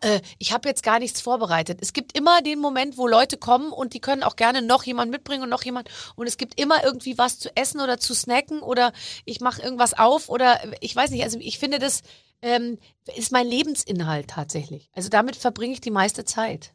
[0.00, 1.78] äh, ich habe jetzt gar nichts vorbereitet.
[1.82, 5.10] Es gibt immer den Moment, wo Leute kommen und die können auch gerne noch jemand
[5.10, 5.88] mitbringen und noch jemand.
[6.16, 8.92] Und es gibt immer irgendwie was zu essen oder zu snacken oder
[9.24, 11.24] ich mache irgendwas auf oder ich weiß nicht.
[11.24, 12.02] Also ich finde, das
[12.42, 12.78] ähm,
[13.16, 14.90] ist mein Lebensinhalt tatsächlich.
[14.94, 16.72] Also damit verbringe ich die meiste Zeit.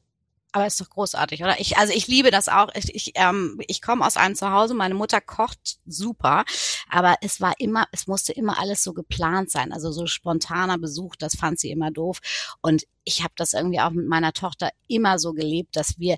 [0.55, 1.59] Aber ist doch großartig, oder?
[1.59, 2.69] Ich, also ich liebe das auch.
[2.75, 6.45] Ich, ich, ähm, ich komme aus einem Zuhause, meine Mutter kocht super,
[6.89, 9.73] aber es war immer, es musste immer alles so geplant sein.
[9.73, 12.19] Also so spontaner Besuch, das fand sie immer doof.
[12.61, 16.17] Und ich habe das irgendwie auch mit meiner Tochter immer so gelebt, dass wir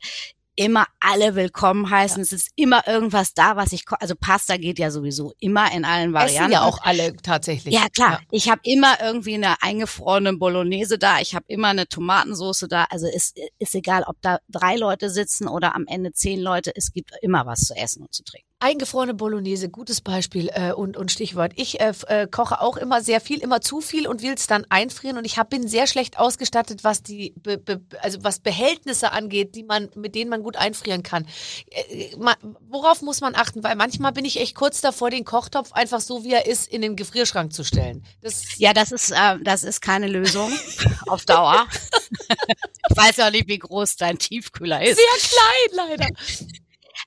[0.55, 2.17] immer alle willkommen heißen.
[2.17, 2.23] Ja.
[2.23, 6.13] Es ist immer irgendwas da, was ich, also Pasta geht ja sowieso immer in allen
[6.13, 6.51] Varianten.
[6.51, 7.73] Essen ja auch alle tatsächlich.
[7.73, 8.11] Ja klar.
[8.11, 8.19] Ja.
[8.31, 11.19] Ich habe immer irgendwie eine eingefrorene Bolognese da.
[11.19, 12.85] Ich habe immer eine Tomatensoße da.
[12.89, 16.71] Also es ist egal, ob da drei Leute sitzen oder am Ende zehn Leute.
[16.75, 18.47] Es gibt immer was zu essen und zu trinken.
[18.59, 21.51] Eingefrorene Bolognese, gutes Beispiel äh, und, und Stichwort.
[21.57, 24.65] Ich äh, äh, koche auch immer sehr viel, immer zu viel und will es dann
[24.69, 29.11] einfrieren und ich hab, bin sehr schlecht ausgestattet, was die be, be, also was Behältnisse
[29.11, 31.27] angeht, die man mit denen man gut einfrieren kann.
[31.69, 32.33] Äh, ma,
[32.69, 33.61] worauf muss man achten?
[33.61, 36.81] Weil manchmal bin ich echt kurz davor, den Kochtopf einfach so wie er ist in
[36.81, 38.05] den Gefrierschrank zu stellen.
[38.21, 40.49] Das ja, das ist äh, das ist keine Lösung
[41.07, 41.67] auf Dauer.
[42.89, 44.97] ich weiß auch nicht, wie groß dein Tiefkühler ist.
[44.97, 46.07] Sehr klein leider.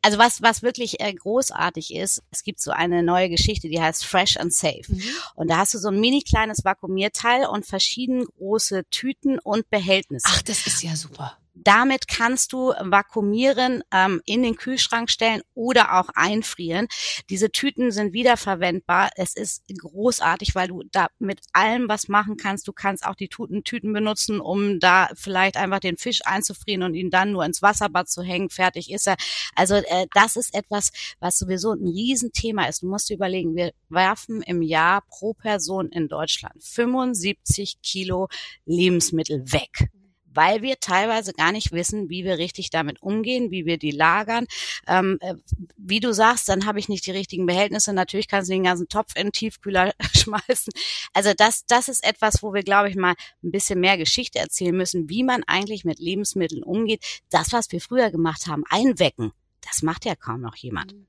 [0.03, 4.05] Also was, was wirklich äh, großartig ist, es gibt so eine neue Geschichte, die heißt
[4.05, 4.83] Fresh and Safe.
[4.87, 5.03] Mhm.
[5.35, 10.27] Und da hast du so ein mini kleines Vakuumierteil und verschieden große Tüten und Behältnisse.
[10.29, 11.37] Ach, das ist ja super.
[11.65, 16.89] Damit kannst du vakuumieren, ähm, in den Kühlschrank stellen oder auch einfrieren.
[17.31, 19.11] Diese Tüten sind wiederverwendbar.
[19.17, 22.69] Es ist großartig, weil du da mit allem was machen kannst.
[22.69, 26.95] Du kannst auch die Tüten, Tüten benutzen, um da vielleicht einfach den Fisch einzufrieren und
[26.95, 28.51] ihn dann nur ins Wasserbad zu hängen.
[28.51, 29.17] Fertig ist er.
[29.55, 30.91] Also äh, das ist etwas,
[31.21, 32.83] was sowieso ein Riesenthema ist.
[32.83, 38.29] Du musst dir überlegen, wir werfen im Jahr pro Person in Deutschland 75 Kilo
[38.65, 39.91] Lebensmittel weg
[40.39, 44.47] weil wir teilweise gar nicht wissen, wie wir richtig damit umgehen, wie wir die lagern.
[44.87, 45.35] Ähm, äh,
[45.77, 47.93] wie du sagst, dann habe ich nicht die richtigen Behältnisse.
[47.93, 50.73] Natürlich kannst du den ganzen Topf in den Tiefkühler schmeißen.
[51.13, 54.77] Also das, das ist etwas, wo wir, glaube ich, mal ein bisschen mehr Geschichte erzählen
[54.77, 57.03] müssen, wie man eigentlich mit Lebensmitteln umgeht.
[57.31, 60.95] Das, was wir früher gemacht haben, einwecken, das macht ja kaum noch jemand.
[60.95, 61.09] Mhm.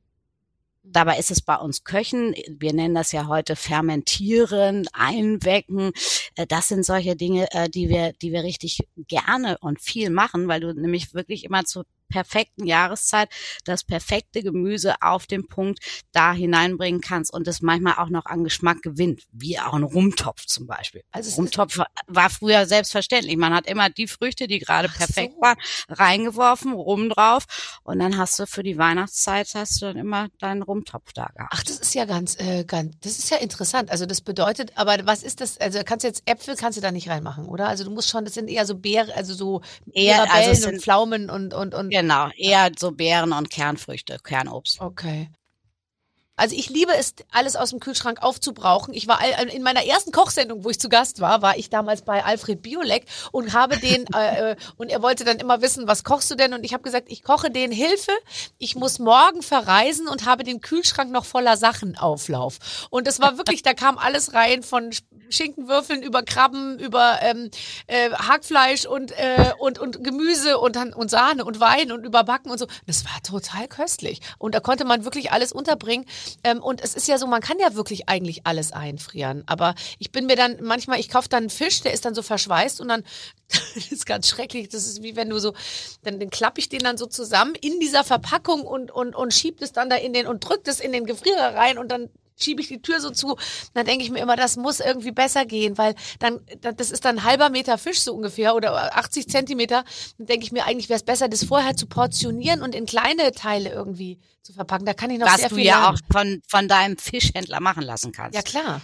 [0.83, 5.91] Dabei ist es bei uns Köchen, wir nennen das ja heute fermentieren, einwecken.
[6.35, 10.47] Äh, das sind solche Dinge, äh, die wir, die wir richtig gerne und viel machen,
[10.47, 13.29] weil du nämlich wirklich immer zu perfekten Jahreszeit
[13.65, 15.79] das perfekte Gemüse auf den Punkt
[16.11, 20.45] da hineinbringen kannst und es manchmal auch noch an Geschmack gewinnt, wie auch ein Rumtopf
[20.45, 21.03] zum Beispiel.
[21.11, 23.37] Also Rumtopf war früher selbstverständlich.
[23.37, 25.41] Man hat immer die Früchte, die gerade perfekt so.
[25.41, 27.45] waren, reingeworfen, Rum drauf
[27.83, 31.53] und dann hast du für die Weihnachtszeit hast du dann immer deinen Rumtopf da gehabt.
[31.53, 33.91] Ach, das ist ja ganz, äh, ganz, das ist ja interessant.
[33.91, 35.57] Also das bedeutet, aber was ist das?
[35.59, 37.67] Also kannst du jetzt Äpfel kannst du da nicht reinmachen, oder?
[37.67, 41.29] Also du musst schon, das sind eher so Beeren, also so eher also und Pflaumen
[41.29, 44.79] und und und Genau, eher so Beeren und Kernfrüchte, Kernobst.
[44.79, 45.29] Okay.
[46.37, 48.93] Also ich liebe es, alles aus dem Kühlschrank aufzubrauchen.
[48.93, 49.19] Ich war
[49.51, 53.05] in meiner ersten Kochsendung, wo ich zu Gast war, war ich damals bei Alfred Biolek
[53.33, 56.53] und habe den äh, äh, und er wollte dann immer wissen, was kochst du denn?
[56.53, 58.13] Und ich habe gesagt, ich koche den Hilfe.
[58.57, 62.87] Ich muss morgen verreisen und habe den Kühlschrank noch voller Sachen Auflauf.
[62.89, 64.91] Und das war wirklich, da kam alles rein von
[65.29, 67.49] Schinkenwürfeln über Krabben, über ähm,
[67.87, 72.57] äh, Hackfleisch und äh, und und Gemüse und und Sahne und Wein und überbacken und
[72.57, 72.67] so.
[72.85, 76.05] Das war total köstlich und da konnte man wirklich alles unterbringen.
[76.43, 79.43] Ähm, und es ist ja so, man kann ja wirklich eigentlich alles einfrieren.
[79.45, 82.21] Aber ich bin mir dann manchmal, ich kaufe dann einen Fisch, der ist dann so
[82.21, 83.03] verschweißt und dann,
[83.75, 84.69] das ist ganz schrecklich.
[84.69, 85.53] Das ist wie wenn du so,
[86.03, 89.61] dann, dann klappe ich den dann so zusammen in dieser Verpackung und, und, und schieb
[89.61, 92.61] es dann da in den und drückt es in den Gefrierer rein und dann schiebe
[92.61, 93.35] ich die Tür so zu.
[93.73, 97.19] Dann denke ich mir immer, das muss irgendwie besser gehen, weil dann, das ist dann
[97.19, 99.83] ein halber Meter Fisch so ungefähr oder 80 Zentimeter.
[100.17, 103.31] Dann denke ich mir, eigentlich wäre es besser, das vorher zu portionieren und in kleine
[103.31, 104.85] Teile irgendwie zu verpacken.
[104.85, 105.97] Da kann ich noch Was sehr du viel ja lernen.
[105.97, 108.35] auch von, von deinem Fischhändler machen lassen kannst.
[108.35, 108.81] Ja, klar.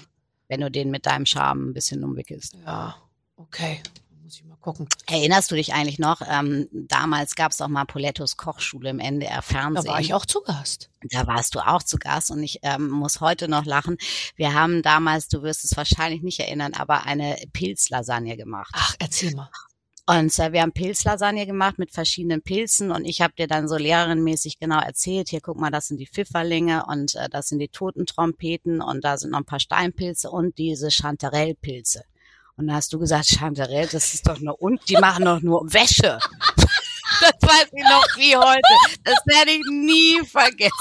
[0.47, 2.55] Wenn du den mit deinem Charme ein bisschen umwickelst.
[2.65, 2.95] Ja,
[3.37, 3.81] okay.
[4.65, 4.87] Gucken.
[5.05, 6.23] Erinnerst du dich eigentlich noch?
[6.27, 9.85] Ähm, damals gab es auch mal Polettos Kochschule im NDR Fernsehen.
[9.85, 10.89] Da war ich auch zu Gast.
[11.03, 13.97] Da warst du auch zu Gast und ich ähm, muss heute noch lachen.
[14.35, 18.71] Wir haben damals, du wirst es wahrscheinlich nicht erinnern, aber eine Pilzlasagne gemacht.
[18.73, 19.51] Ach, erzähl mal.
[20.07, 23.77] Und äh, wir haben Pilzlasagne gemacht mit verschiedenen Pilzen und ich habe dir dann so
[23.77, 27.69] lehrerinmäßig genau erzählt, hier guck mal, das sind die Pfifferlinge und äh, das sind die
[27.69, 32.03] Totentrompeten und da sind noch ein paar Steinpilze und diese Chanterellpilze.
[32.57, 35.61] Und da hast du gesagt, Chanterelle, das ist doch nur und die machen doch nur
[35.73, 36.19] Wäsche.
[37.21, 38.61] Das weiß ich noch wie heute.
[39.05, 40.71] Das werde ich nie vergessen.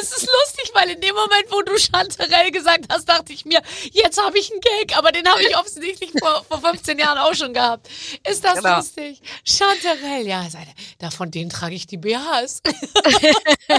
[0.00, 3.60] Es ist lustig, weil in dem Moment, wo du Chanterelle gesagt hast, dachte ich mir,
[3.90, 7.34] jetzt habe ich einen Gag, aber den habe ich offensichtlich vor, vor 15 Jahren auch
[7.34, 7.88] schon gehabt.
[8.26, 8.76] Ist das Genau.
[8.76, 9.20] lustig?
[9.44, 12.62] Chanterelle, ja, seine, da von denen trage ich die BHs.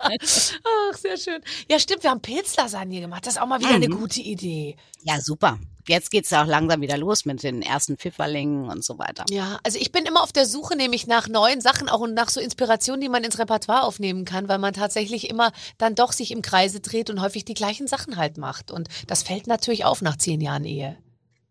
[0.00, 1.40] Ach, sehr schön.
[1.70, 3.26] Ja, stimmt, wir haben Pilzlasagne gemacht.
[3.26, 3.98] Das ist auch mal wieder eine Mhm.
[3.98, 4.76] gute Idee.
[5.02, 5.58] Ja, super.
[5.86, 9.24] Jetzt geht's ja auch langsam wieder los mit den ersten Pfifferlingen und so weiter.
[9.28, 12.30] Ja, also ich bin immer auf der Suche nämlich nach neuen Sachen auch und nach
[12.30, 16.30] so Inspirationen, die man ins Repertoire aufnehmen kann, weil man tatsächlich immer dann doch sich
[16.30, 18.70] im Kreise dreht und häufig die gleichen Sachen halt macht.
[18.70, 20.96] Und das fällt natürlich auf nach zehn Jahren Ehe.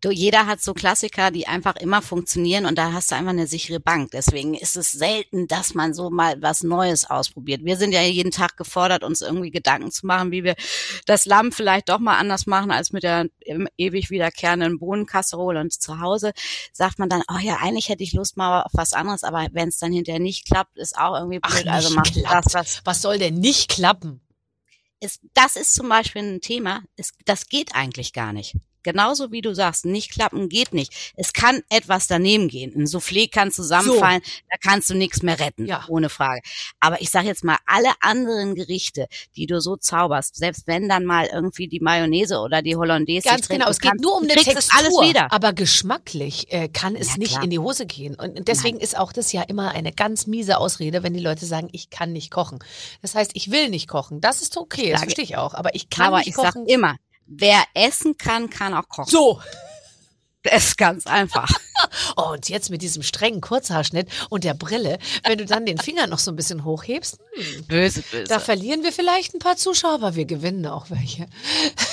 [0.04, 3.46] Du, jeder hat so Klassiker, die einfach immer funktionieren und da hast du einfach eine
[3.46, 4.10] sichere Bank.
[4.10, 7.64] Deswegen ist es selten, dass man so mal was Neues ausprobiert.
[7.64, 10.56] Wir sind ja jeden Tag gefordert, uns irgendwie Gedanken zu machen, wie wir
[11.06, 13.28] das Lamm vielleicht doch mal anders machen als mit der
[13.78, 15.58] ewig wiederkehrenden Bohnenkasserole.
[15.58, 16.32] Und zu Hause
[16.74, 19.70] sagt man dann, oh ja, eigentlich hätte ich Lust mal auf was anderes, aber wenn
[19.70, 21.68] es dann hinterher nicht klappt, ist auch irgendwie Ach, blöd.
[21.68, 22.46] also nicht mach klappt.
[22.46, 24.20] das, was Was soll denn nicht klappen?
[25.00, 28.56] ist, das ist zum Beispiel ein Thema, es, das geht eigentlich gar nicht.
[28.84, 31.12] Genauso wie du sagst, nicht klappen geht nicht.
[31.16, 32.72] Es kann etwas daneben gehen.
[32.76, 35.84] Ein Soufflé kann zusammenfallen, da kannst du nichts mehr retten, Ja.
[35.88, 36.40] ohne Frage.
[36.80, 41.04] Aber ich sage jetzt mal, alle anderen Gerichte, die du so zauberst, selbst wenn dann
[41.04, 44.34] mal irgendwie die Mayonnaise oder die Hollandaise Ganz genau, es geht kannst- nur um eine
[44.34, 44.78] Textur.
[44.78, 45.32] alles wieder.
[45.32, 47.44] Aber geschmacklich äh, kann es Ja, nicht klar.
[47.44, 48.14] in die Hose gehen.
[48.14, 51.68] Und deswegen ist auch das ja immer eine ganz miese Ausrede, wenn die Leute sagen,
[51.72, 52.58] ich kann nicht kochen.
[53.02, 54.20] Das heißt, ich will nicht kochen.
[54.20, 55.54] Das ist okay, das verstehe ich auch.
[55.54, 56.66] Aber ich kann Aber nicht ich sag kochen.
[56.66, 59.10] immer, wer essen kann, kann auch kochen.
[59.10, 59.40] so.
[60.42, 61.48] Das ist ganz einfach.
[62.16, 66.06] Oh, und jetzt mit diesem strengen Kurzhaarschnitt und der Brille, wenn du dann den Finger
[66.06, 68.24] noch so ein bisschen hochhebst, hm, Böse, böse.
[68.24, 71.26] da verlieren wir vielleicht ein paar Zuschauer, aber wir gewinnen auch welche.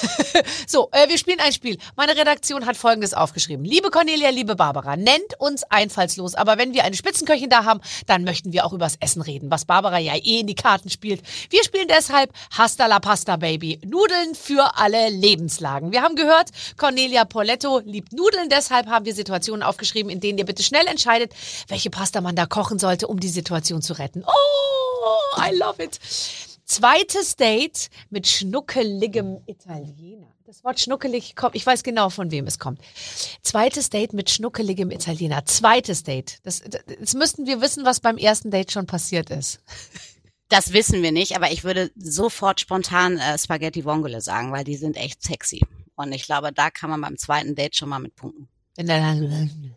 [0.67, 1.77] so, äh, wir spielen ein Spiel.
[1.95, 3.65] Meine Redaktion hat Folgendes aufgeschrieben.
[3.65, 8.23] Liebe Cornelia, liebe Barbara, nennt uns einfallslos, aber wenn wir eine Spitzenköchin da haben, dann
[8.23, 11.21] möchten wir auch übers Essen reden, was Barbara ja eh in die Karten spielt.
[11.49, 13.79] Wir spielen deshalb Hasta la Pasta, Baby.
[13.85, 15.91] Nudeln für alle Lebenslagen.
[15.91, 20.45] Wir haben gehört, Cornelia Poletto liebt Nudeln, deshalb haben wir Situationen aufgeschrieben, in denen ihr
[20.45, 21.33] bitte schnell entscheidet,
[21.67, 24.23] welche Pasta man da kochen sollte, um die Situation zu retten.
[24.25, 25.99] Oh, I love it.
[26.65, 30.27] Zweites Date mit schnuckeligem Italiener.
[30.45, 32.81] Das Wort schnuckelig kommt, ich weiß genau, von wem es kommt.
[33.41, 35.45] Zweites Date mit schnuckeligem Italiener.
[35.45, 36.39] Zweites Date.
[36.43, 39.59] Das, das, jetzt müssten wir wissen, was beim ersten Date schon passiert ist.
[40.49, 44.75] Das wissen wir nicht, aber ich würde sofort spontan äh, Spaghetti Vongole sagen, weil die
[44.75, 45.61] sind echt sexy.
[45.95, 48.49] Und ich glaube, da kann man beim zweiten Date schon mal mit punkten.
[48.75, 49.75] Wenn er dann,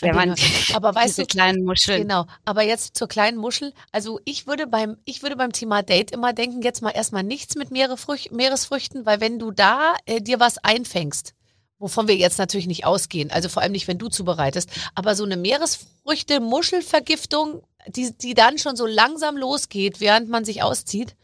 [0.00, 0.34] Wenn man
[0.74, 2.02] aber weißt diese du, kleinen Muscheln.
[2.02, 3.72] Genau, aber jetzt zur kleinen Muschel.
[3.92, 7.54] Also ich würde beim, ich würde beim Thema Date immer denken, jetzt mal erstmal nichts
[7.56, 11.34] mit Meeresfrüchten, weil wenn du da äh, dir was einfängst,
[11.78, 15.24] wovon wir jetzt natürlich nicht ausgehen, also vor allem nicht, wenn du zubereitest, aber so
[15.24, 21.16] eine Meeresfrüchte-Muschelvergiftung, die, die dann schon so langsam losgeht, während man sich auszieht.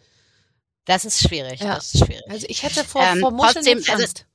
[0.85, 1.61] Das ist schwierig.
[1.61, 1.77] Ja.
[1.77, 2.25] Das ist schwierig.
[2.29, 4.27] Also ich hätte vor, Ähm, vor Muscheln trotzdem, jetzt also- Angst.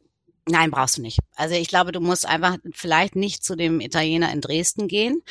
[0.50, 1.20] Nein, brauchst du nicht.
[1.36, 5.22] Also ich glaube, du musst einfach vielleicht nicht zu dem Italiener in Dresden gehen.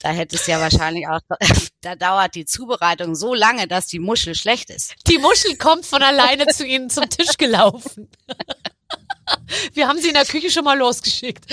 [0.00, 1.20] Da hättest du ja wahrscheinlich auch,
[1.80, 4.94] da dauert die Zubereitung so lange, dass die Muschel schlecht ist.
[5.06, 8.08] Die Muschel kommt von alleine zu ihnen zum Tisch gelaufen.
[9.72, 11.44] Wir haben sie in der Küche schon mal losgeschickt.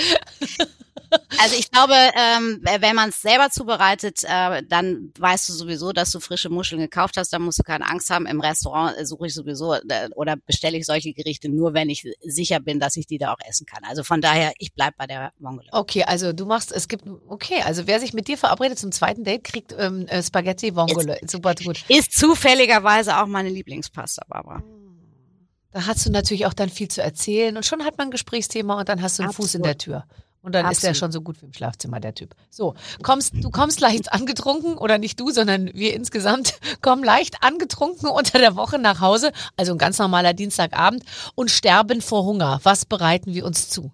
[1.38, 6.10] Also ich glaube, ähm, wenn man es selber zubereitet, äh, dann weißt du sowieso, dass
[6.10, 7.32] du frische Muscheln gekauft hast.
[7.32, 8.26] Dann musst du keine Angst haben.
[8.26, 12.04] Im Restaurant äh, suche ich sowieso äh, oder bestelle ich solche Gerichte nur, wenn ich
[12.22, 13.82] sicher bin, dass ich die da auch essen kann.
[13.84, 15.68] Also von daher, ich bleib bei der Vongole.
[15.72, 19.24] Okay, also du machst, es gibt, okay, also wer sich mit dir verabredet zum zweiten
[19.24, 21.18] Date, kriegt ähm, äh, Spaghetti Vongole.
[21.26, 21.84] Super gut.
[21.88, 24.62] Ist zufälligerweise auch meine Lieblingspasta, Barbara.
[25.72, 28.78] Da hast du natürlich auch dann viel zu erzählen und schon hat man ein Gesprächsthema
[28.78, 29.66] und dann hast du einen Fuß in Absolut.
[29.66, 30.04] der Tür.
[30.42, 30.96] Und dann ist er Absolut.
[30.96, 32.34] schon so gut wie im Schlafzimmer, der Typ.
[32.50, 38.08] So, kommst, du kommst leicht angetrunken, oder nicht du, sondern wir insgesamt kommen leicht angetrunken
[38.08, 41.04] unter der Woche nach Hause, also ein ganz normaler Dienstagabend,
[41.36, 42.60] und sterben vor Hunger.
[42.64, 43.92] Was bereiten wir uns zu?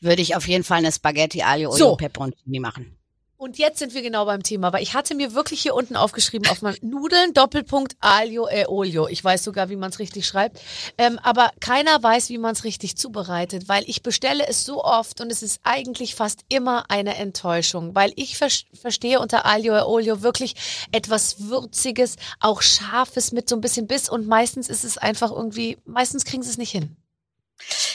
[0.00, 1.96] Würde ich auf jeden Fall eine Spaghetti Aglio So.
[1.96, 2.96] Peperoncini machen.
[3.42, 6.48] Und jetzt sind wir genau beim Thema, weil ich hatte mir wirklich hier unten aufgeschrieben
[6.48, 9.08] auf meinem Nudeln Doppelpunkt Aglio e Olio.
[9.08, 10.60] Ich weiß sogar, wie man es richtig schreibt.
[10.96, 15.20] Ähm, aber keiner weiß, wie man es richtig zubereitet, weil ich bestelle es so oft
[15.20, 18.46] und es ist eigentlich fast immer eine Enttäuschung, weil ich ver
[18.80, 20.54] verstehe unter Aglio e Olio wirklich
[20.92, 25.78] etwas Würziges, auch Scharfes mit so ein bisschen Biss und meistens ist es einfach irgendwie,
[25.84, 26.96] meistens kriegen sie es nicht hin.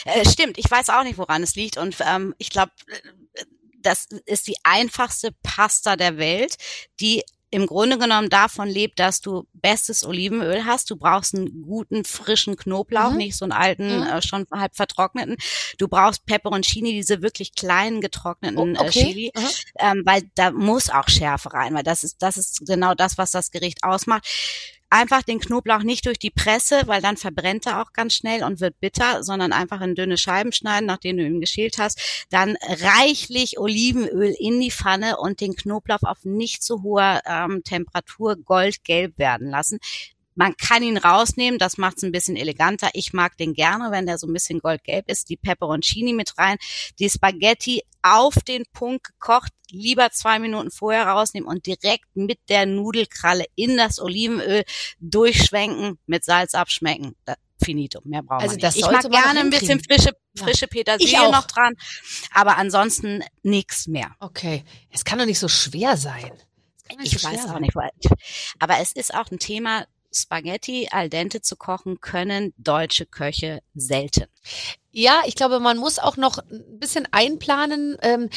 [0.04, 1.78] Äh, stimmt, ich weiß auch nicht, woran es liegt.
[1.78, 2.72] Und ähm, ich glaube,
[3.88, 6.56] das ist die einfachste Pasta der Welt,
[7.00, 10.90] die im Grunde genommen davon lebt, dass du bestes Olivenöl hast.
[10.90, 13.16] Du brauchst einen guten, frischen Knoblauch, Mhm.
[13.16, 14.06] nicht so einen alten, Mhm.
[14.06, 15.36] äh, schon halb vertrockneten.
[15.78, 18.90] Du brauchst Peperoncini, diese wirklich kleinen getrockneten Oh, äh, okay.
[18.90, 19.48] Chili, Mhm.
[19.78, 23.30] ähm, weil da muss auch Schärfe rein, weil das ist, das ist genau das, was
[23.30, 24.26] das Gericht ausmacht.
[24.90, 28.60] Einfach den Knoblauch nicht durch die Presse, weil dann verbrennt er auch ganz schnell und
[28.60, 32.26] wird bitter, sondern einfach in dünne Scheiben schneiden, nachdem du ihn geschält hast.
[32.30, 38.36] Dann reichlich Olivenöl in die Pfanne und den Knoblauch auf nicht zu hoher ähm, Temperatur
[38.36, 39.78] goldgelb werden lassen.
[40.38, 42.90] Man kann ihn rausnehmen, das macht es ein bisschen eleganter.
[42.92, 45.28] Ich mag den gerne, wenn der so ein bisschen goldgelb ist.
[45.30, 46.58] Die Peperoncini mit rein,
[47.00, 52.66] die Spaghetti auf den Punkt gekocht, lieber zwei Minuten vorher rausnehmen und direkt mit der
[52.66, 54.62] Nudelkralle in das Olivenöl
[55.00, 57.16] durchschwenken, mit Salz abschmecken.
[57.24, 58.86] Da, finito, mehr brauchen Also wir das nicht.
[58.86, 60.44] Ich mag gerne ein bisschen frische, Ja.
[60.44, 61.74] frische Ich Petersilie noch dran,
[62.32, 64.14] aber ansonsten nichts mehr.
[64.20, 66.30] Okay, es kann doch nicht so schwer sein.
[67.02, 67.74] Ich so weiß auch nicht,
[68.60, 69.84] aber es ist auch ein Thema,
[70.22, 74.26] Spaghetti al dente zu kochen können deutsche Köche selten.
[74.90, 78.30] Ja, ich glaube, man muss auch noch ein bisschen einplanen, ähm,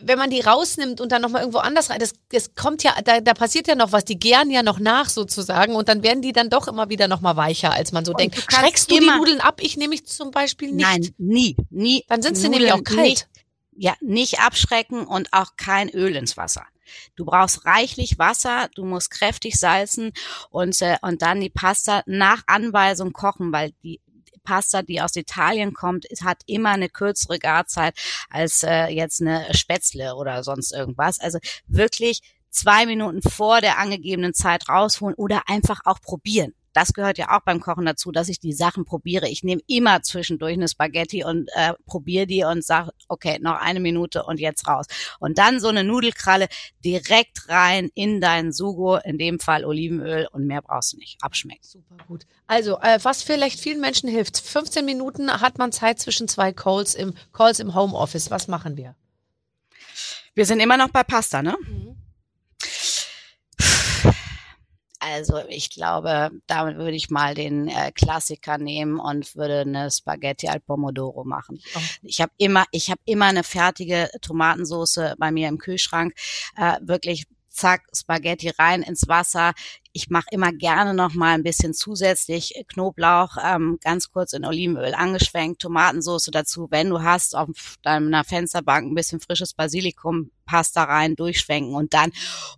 [0.00, 2.00] wenn man die rausnimmt und dann nochmal irgendwo anders rein.
[2.00, 5.08] Das, das kommt ja, da, da passiert ja noch was, die gären ja noch nach
[5.08, 8.38] sozusagen und dann werden die dann doch immer wieder nochmal weicher, als man so denkt.
[8.38, 9.60] du Schreckst du die Nudeln ab?
[9.62, 10.86] Ich nehme mich zum Beispiel nicht.
[10.86, 12.04] Nein, nie, nie.
[12.08, 12.98] Dann sind sie nämlich auch kalt.
[12.98, 13.28] Nicht,
[13.76, 16.66] ja, nicht abschrecken und auch kein Öl ins Wasser.
[17.16, 20.12] Du brauchst reichlich Wasser, du musst kräftig salzen
[20.50, 24.00] und, äh, und dann die Pasta nach Anweisung kochen, weil die
[24.42, 27.94] Pasta, die aus Italien kommt, hat immer eine kürzere Garzeit
[28.30, 31.20] als äh, jetzt eine Spätzle oder sonst irgendwas.
[31.20, 36.54] Also wirklich zwei Minuten vor der angegebenen Zeit rausholen oder einfach auch probieren.
[36.72, 39.28] Das gehört ja auch beim Kochen dazu, dass ich die Sachen probiere.
[39.28, 43.80] Ich nehme immer zwischendurch eine Spaghetti und äh, probiere die und sage, okay, noch eine
[43.80, 44.86] Minute und jetzt raus.
[45.18, 46.48] Und dann so eine Nudelkralle
[46.84, 51.18] direkt rein in deinen Sugo, in dem Fall Olivenöl und mehr brauchst du nicht.
[51.22, 51.62] Abschmecken.
[51.62, 52.26] Super gut.
[52.46, 54.38] Also, äh, was vielleicht vielen Menschen hilft.
[54.38, 58.30] 15 Minuten hat man Zeit zwischen zwei Calls im, Calls im Homeoffice.
[58.30, 58.94] Was machen wir?
[60.34, 61.56] Wir sind immer noch bei Pasta, ne?
[65.12, 70.48] Also ich glaube, damit würde ich mal den äh, Klassiker nehmen und würde eine Spaghetti
[70.48, 71.60] al Pomodoro machen.
[71.74, 71.80] Oh.
[72.02, 76.14] Ich habe immer, ich habe immer eine fertige Tomatensauce bei mir im Kühlschrank.
[76.56, 77.26] Äh, wirklich
[77.60, 79.52] zack, Spaghetti rein ins Wasser.
[79.92, 84.94] Ich mache immer gerne noch mal ein bisschen zusätzlich Knoblauch, ähm, ganz kurz in Olivenöl
[84.94, 86.68] angeschwenkt, Tomatensauce dazu.
[86.70, 92.12] Wenn du hast, auf deiner Fensterbank ein bisschen frisches Basilikum, Pasta rein, durchschwenken und dann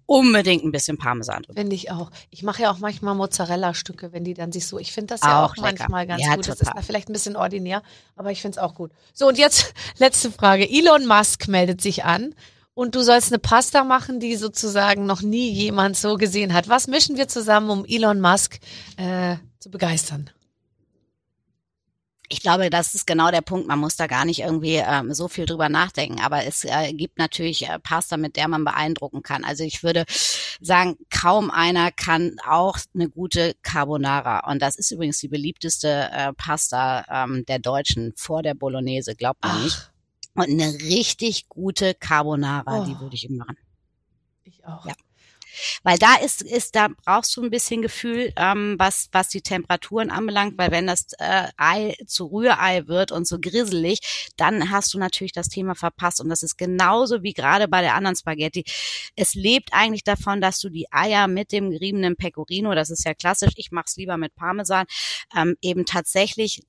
[0.06, 1.60] unbedingt ein bisschen Parmesan drüber.
[1.60, 2.10] Finde ich auch.
[2.30, 4.78] Ich mache ja auch manchmal Mozzarella-Stücke, wenn die dann sich so.
[4.78, 6.48] Ich finde das ja auch, Auch manchmal ganz Ja, gut.
[6.48, 6.78] Das total.
[6.78, 7.82] ist vielleicht ein bisschen ordinär,
[8.14, 8.92] aber ich finde es auch gut.
[9.14, 10.68] So, und jetzt letzte Frage.
[10.68, 12.34] Elon Musk meldet sich an
[12.74, 16.68] und du sollst eine Pasta machen, die sozusagen noch nie jemand so gesehen hat.
[16.68, 18.58] Was mischen wir zusammen, um Elon Musk
[18.96, 20.30] äh, zu begeistern?
[22.32, 23.68] Ich glaube, das ist genau der Punkt.
[23.68, 26.18] Man muss da gar nicht irgendwie ähm, so viel drüber nachdenken.
[26.18, 29.44] Aber es äh, gibt natürlich äh, Pasta, mit der man beeindrucken kann.
[29.44, 30.06] Also ich würde
[30.58, 34.50] sagen, kaum einer kann auch eine gute Carbonara.
[34.50, 39.44] Und das ist übrigens die beliebteste äh, Pasta ähm, der Deutschen vor der Bolognese, glaubt
[39.44, 39.91] man nicht.
[40.35, 42.85] Und eine richtig gute Carbonara, Oh.
[42.87, 43.57] die würde ich ihm machen.
[44.45, 44.87] Ich auch.
[44.87, 44.95] Ja.
[45.83, 50.11] Weil da ist, ist, da brauchst du ein bisschen Gefühl, ähm, was, was die Temperaturen
[50.11, 54.99] anbelangt, weil wenn das äh, Ei zu Rührei wird und so grisselig, dann hast du
[54.99, 56.23] natürlich das Thema verpasst.
[56.23, 58.64] Und das ist genauso wie gerade bei der anderen Spaghetti.
[59.14, 63.12] Es lebt eigentlich davon, dass du die Eier mit dem geriebenen Pecorino, das ist ja
[63.12, 64.87] klassisch, ich mache es lieber mit Parmesan,
[65.37, 66.62] ähm, eben tatsächlich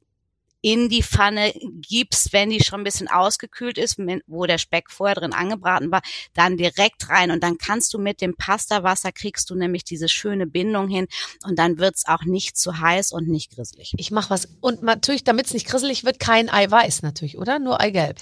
[0.63, 3.97] in die Pfanne gibst, wenn die schon ein bisschen ausgekühlt ist,
[4.27, 6.01] wo der Speck vorher drin angebraten war,
[6.33, 10.47] dann direkt rein und dann kannst du mit dem Pastawasser kriegst du nämlich diese schöne
[10.47, 11.07] Bindung hin
[11.43, 13.93] und dann wird's auch nicht zu heiß und nicht grisselig.
[13.97, 14.47] Ich mache was.
[14.61, 17.59] Und natürlich, damit es nicht grisselig wird, kein Eiweiß natürlich, oder?
[17.59, 18.21] Nur Eigelb.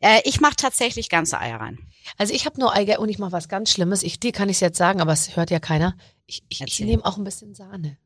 [0.00, 1.80] Äh, ich mache tatsächlich ganze Eier rein.
[2.16, 4.04] Also ich habe nur Eigelb und ich mache was ganz Schlimmes.
[4.04, 5.96] Ich, dir kann ich es jetzt sagen, aber es hört ja keiner.
[6.26, 7.98] Ich, ich, ich nehme auch ein bisschen Sahne.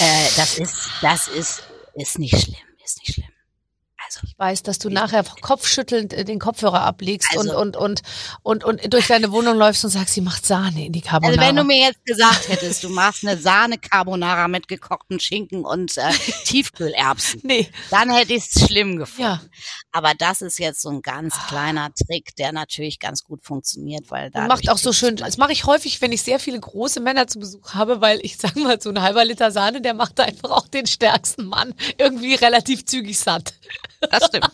[0.00, 1.62] Äh, das ist, das ist,
[1.94, 3.33] ist nicht schlimm, ist nicht schlimm.
[4.22, 8.02] Ich weiß, dass du nachher kopfschüttelnd äh, den Kopfhörer ablegst also, und, und,
[8.42, 11.40] und, und, und durch deine Wohnung läufst und sagst, sie macht Sahne in die Carbonara.
[11.40, 15.96] Also wenn du mir jetzt gesagt hättest, du machst eine Sahne-Carbonara mit gekochten Schinken und
[15.98, 16.10] äh,
[16.44, 17.68] Tiefkühlerbsen, nee.
[17.90, 19.22] dann hätte ich es schlimm gefunden.
[19.22, 19.40] Ja.
[19.92, 24.30] Aber das ist jetzt so ein ganz kleiner Trick, der natürlich ganz gut funktioniert, weil
[24.30, 25.16] da macht auch so schön.
[25.16, 28.36] Das mache ich häufig, wenn ich sehr viele große Männer zu Besuch habe, weil ich
[28.38, 32.34] sag mal, so ein halber Liter Sahne, der macht einfach auch den stärksten Mann irgendwie
[32.34, 33.54] relativ zügig satt.
[34.10, 34.50] Das stimmt.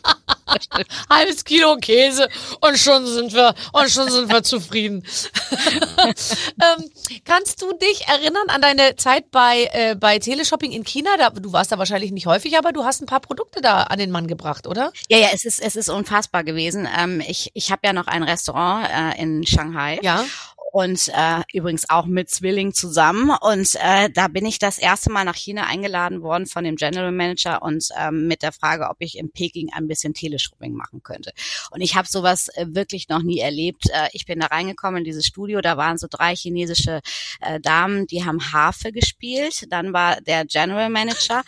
[0.47, 0.89] Das stimmt.
[1.09, 2.29] Halbes Kilo Käse
[2.61, 5.05] und schon sind wir und schon sind wir zufrieden.
[6.05, 6.91] ähm,
[7.25, 11.11] kannst du dich erinnern an deine Zeit bei äh, bei Teleshopping in China?
[11.19, 13.99] Da, du warst da wahrscheinlich nicht häufig, aber du hast ein paar Produkte da an
[13.99, 14.93] den Mann gebracht, oder?
[15.09, 16.89] Ja, ja, es ist es ist unfassbar gewesen.
[16.99, 19.99] Ähm, ich ich habe ja noch ein Restaurant äh, in Shanghai.
[20.03, 20.25] Ja
[20.73, 23.31] und äh, übrigens auch mit Zwilling zusammen.
[23.41, 27.11] Und äh, da bin ich das erste Mal nach China eingeladen worden von dem General
[27.11, 31.33] Manager und ähm, mit der Frage, ob ich in Peking ein bisschen Teleshopping machen könnte.
[31.71, 33.91] Und ich habe sowas äh, wirklich noch nie erlebt.
[33.91, 37.01] Äh, ich bin da reingekommen in dieses Studio, da waren so drei chinesische
[37.41, 39.67] äh, Damen, die haben Harfe gespielt.
[39.71, 41.43] Dann war der General Manager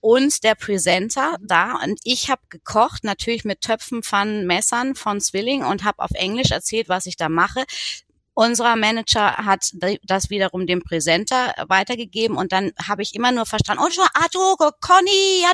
[0.00, 5.64] und der Presenter da und ich habe gekocht, natürlich mit Töpfen, Pfannen, Messern von Zwilling
[5.64, 7.64] und habe auf Englisch erzählt, was ich da mache.
[8.38, 9.72] Unserer Manager hat
[10.04, 15.44] das wiederum dem Präsenter weitergegeben und dann habe ich immer nur verstanden, oh, Atu, Conny,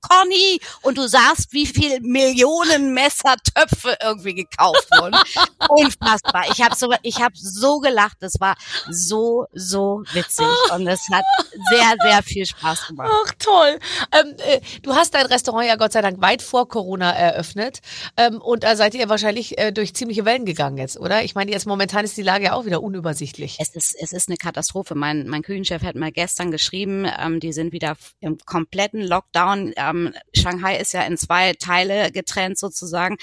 [0.00, 5.16] Conny und du sahst, wie viel Millionen Messertöpfe irgendwie gekauft wurden.
[5.68, 6.46] Unfassbar.
[6.50, 8.16] Ich habe so, ich habe so gelacht.
[8.18, 8.56] Das war
[8.90, 10.44] so, so witzig
[10.74, 11.24] und es hat
[11.70, 13.12] sehr, sehr viel Spaß gemacht.
[13.12, 13.78] Ach toll.
[14.10, 17.78] Ähm, äh, du hast dein Restaurant ja Gott sei Dank weit vor Corona eröffnet
[18.16, 21.22] ähm, und da seid ihr wahrscheinlich äh, durch ziemliche Wellen gegangen jetzt, oder?
[21.22, 23.56] Ich meine, jetzt momentan ist die Lage ja auch wieder unübersichtlich.
[23.60, 24.94] Es ist, es ist eine Katastrophe.
[24.94, 29.72] Mein, mein Küchenchef hat mal gestern geschrieben, ähm, die sind wieder im kompletten Lockdown.
[29.76, 33.16] Ähm, Shanghai ist ja in zwei Teile getrennt sozusagen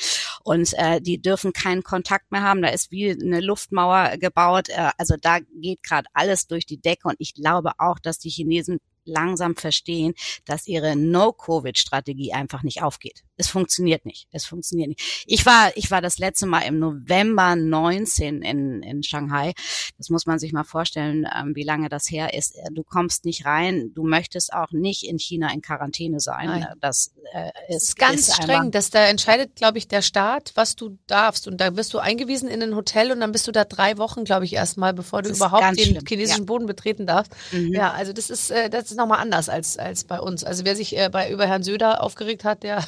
[0.44, 2.62] und äh, die dürfen keinen Kontakt mehr haben.
[2.62, 4.70] Da ist wie eine Luftmauer gebaut.
[4.70, 8.30] Äh, also da geht gerade alles durch die Decke und ich glaube auch, dass die
[8.30, 10.14] Chinesen langsam verstehen,
[10.46, 13.24] dass ihre No-Covid-Strategie einfach nicht aufgeht.
[13.38, 14.28] Es funktioniert nicht.
[14.32, 15.26] Es funktioniert nicht.
[15.26, 19.54] Ich war, ich war das letzte Mal im November 19 in, in Shanghai.
[19.98, 22.58] Das muss man sich mal vorstellen, ähm, wie lange das her ist.
[22.72, 23.92] Du kommst nicht rein.
[23.94, 26.48] Du möchtest auch nicht in China in Quarantäne sein.
[26.48, 26.68] Nein.
[26.80, 28.72] Das, äh, ist, das ist ganz ist streng.
[28.72, 31.48] Das da entscheidet, glaube ich, der Staat, was du darfst.
[31.48, 34.24] Und da wirst du eingewiesen in ein Hotel und dann bist du da drei Wochen,
[34.24, 36.06] glaube ich, erstmal, bevor du überhaupt den schlimm.
[36.08, 36.46] chinesischen ja.
[36.46, 37.34] Boden betreten darfst.
[37.52, 37.74] Mhm.
[37.74, 40.46] Ja, also das ist, äh, das ist nochmal anders als, als bei uns.
[40.46, 42.86] Also wer sich äh, bei über Herrn Söder aufgeregt hat, der,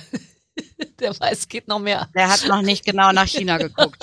[0.99, 2.09] der weiß, geht noch mehr.
[2.15, 3.97] Der hat noch nicht genau nach China geguckt.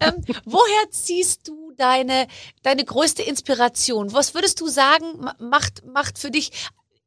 [0.00, 2.26] ähm, woher ziehst du deine,
[2.62, 4.12] deine größte Inspiration?
[4.12, 6.50] Was würdest du sagen, macht, macht für dich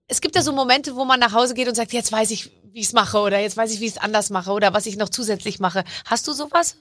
[0.08, 2.52] es gibt ja so Momente, wo man nach Hause geht und sagt, jetzt weiß ich,
[2.72, 4.86] wie ich es mache oder jetzt weiß ich, wie ich es anders mache oder was
[4.86, 5.84] ich noch zusätzlich mache.
[6.06, 6.78] Hast du sowas?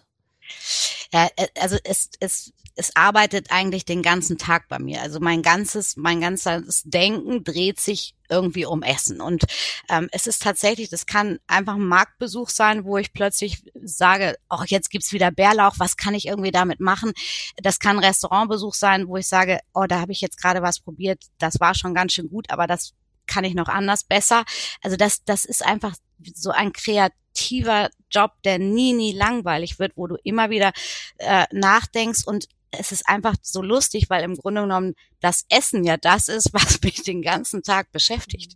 [1.12, 5.00] Ja, äh, also es, es, es arbeitet eigentlich den ganzen Tag bei mir.
[5.00, 9.20] Also mein ganzes, mein ganzes Denken dreht sich irgendwie um Essen.
[9.20, 9.44] Und
[9.88, 14.62] ähm, es ist tatsächlich, das kann einfach ein Marktbesuch sein, wo ich plötzlich sage, oh,
[14.66, 17.12] jetzt gibt's wieder Bärlauch, was kann ich irgendwie damit machen?
[17.56, 20.80] Das kann ein Restaurantbesuch sein, wo ich sage, oh, da habe ich jetzt gerade was
[20.80, 22.92] probiert, das war schon ganz schön gut, aber das
[23.26, 24.44] kann ich noch anders besser.
[24.82, 25.94] Also das, das ist einfach
[26.34, 30.72] so ein kreativer Job, der nie, nie langweilig wird, wo du immer wieder
[31.18, 32.48] äh, nachdenkst und
[32.78, 36.80] es ist einfach so lustig, weil im Grunde genommen das Essen ja das ist, was
[36.82, 38.54] mich den ganzen Tag beschäftigt.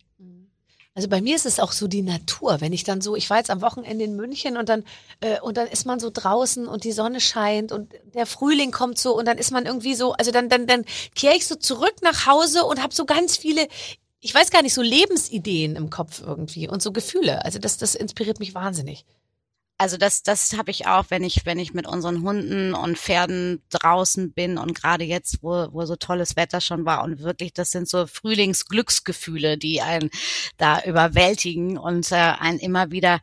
[0.93, 3.39] Also bei mir ist es auch so die Natur, wenn ich dann so, ich war
[3.39, 4.85] jetzt am Wochenende in München und dann
[5.21, 8.99] äh, und dann ist man so draußen und die Sonne scheint und der Frühling kommt
[8.99, 11.95] so und dann ist man irgendwie so, also dann dann dann kehre ich so zurück
[12.03, 13.69] nach Hause und habe so ganz viele
[14.21, 17.45] ich weiß gar nicht, so Lebensideen im Kopf irgendwie und so Gefühle.
[17.45, 19.07] Also das, das inspiriert mich wahnsinnig.
[19.81, 23.63] Also das, das habe ich auch, wenn ich, wenn ich mit unseren Hunden und Pferden
[23.71, 27.71] draußen bin und gerade jetzt, wo, wo so tolles Wetter schon war und wirklich, das
[27.71, 30.11] sind so Frühlingsglücksgefühle, die einen
[30.59, 33.23] da überwältigen und äh, einen immer wieder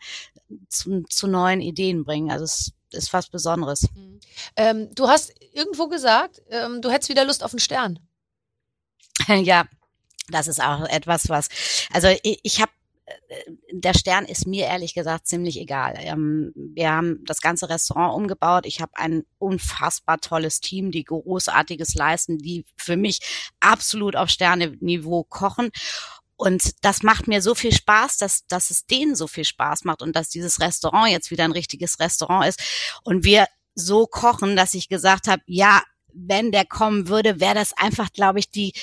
[0.68, 2.32] zu, zu neuen Ideen bringen.
[2.32, 3.84] Also es ist was Besonderes.
[3.93, 4.20] Mhm.
[4.55, 7.99] Ähm, du hast irgendwo gesagt, ähm, du hättest wieder Lust auf einen Stern.
[9.28, 9.66] ja,
[10.30, 11.49] das ist auch etwas, was,
[11.93, 12.72] also ich, ich habe
[13.72, 15.95] der Stern ist mir ehrlich gesagt ziemlich egal.
[15.97, 18.66] Ähm, wir haben das ganze Restaurant umgebaut.
[18.66, 23.20] Ich habe ein unfassbar tolles Team, die großartiges leisten, die für mich
[23.60, 25.70] absolut auf Sterneniveau kochen.
[26.36, 30.01] und das macht mir so viel Spaß, dass, dass es denen so viel Spaß macht
[30.01, 32.62] und dass dieses Restaurant jetzt wieder ein richtiges Restaurant ist
[33.03, 35.82] und wir so kochen, dass ich gesagt habe, ja,
[36.14, 38.74] wenn der kommen würde, wäre das einfach, glaube ich, die,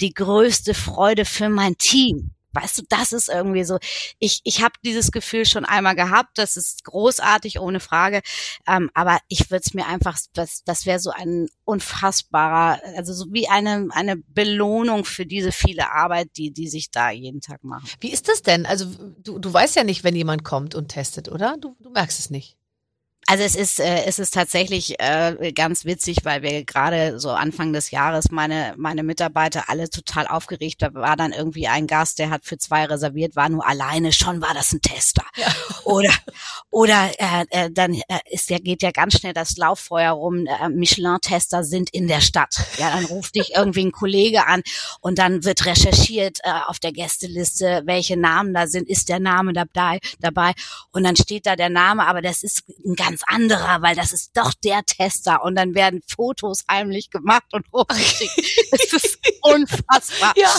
[0.00, 2.33] die größte Freude für mein Team.
[2.54, 3.78] Weißt du, das ist irgendwie so.
[4.18, 6.38] Ich, ich habe dieses Gefühl schon einmal gehabt.
[6.38, 8.22] Das ist großartig, ohne Frage.
[8.66, 13.26] Ähm, aber ich würde es mir einfach, das, das wäre so ein unfassbarer, also so
[13.30, 17.88] wie eine, eine Belohnung für diese viele Arbeit, die, die sich da jeden Tag machen.
[18.00, 18.66] Wie ist das denn?
[18.66, 18.86] Also
[19.18, 21.56] du, du weißt ja nicht, wenn jemand kommt und testet, oder?
[21.60, 22.56] Du, du merkst es nicht.
[23.26, 27.72] Also es ist, äh, es ist tatsächlich äh, ganz witzig, weil wir gerade so Anfang
[27.72, 30.82] des Jahres meine, meine Mitarbeiter alle total aufgeregt.
[30.82, 34.42] Da war dann irgendwie ein Gast, der hat für zwei reserviert, war nur alleine, schon
[34.42, 35.24] war das ein Tester.
[35.36, 35.46] Ja.
[35.84, 36.12] Oder,
[36.70, 40.68] oder äh, äh, dann äh, ist ja, geht ja ganz schnell das Lauffeuer rum, äh,
[40.70, 42.56] Michelin-Tester sind in der Stadt.
[42.78, 44.62] Ja, dann ruft dich irgendwie ein Kollege an
[45.00, 49.52] und dann wird recherchiert äh, auf der Gästeliste, welche Namen da sind, ist der Name
[49.52, 50.52] dabei, dabei.
[50.90, 54.12] Und dann steht da der Name, aber das ist ein ganz ganz anderer, weil das
[54.12, 58.36] ist doch der Tester und dann werden Fotos heimlich gemacht und hochgeschickt.
[58.72, 60.32] das ist unfassbar.
[60.36, 60.54] Ja.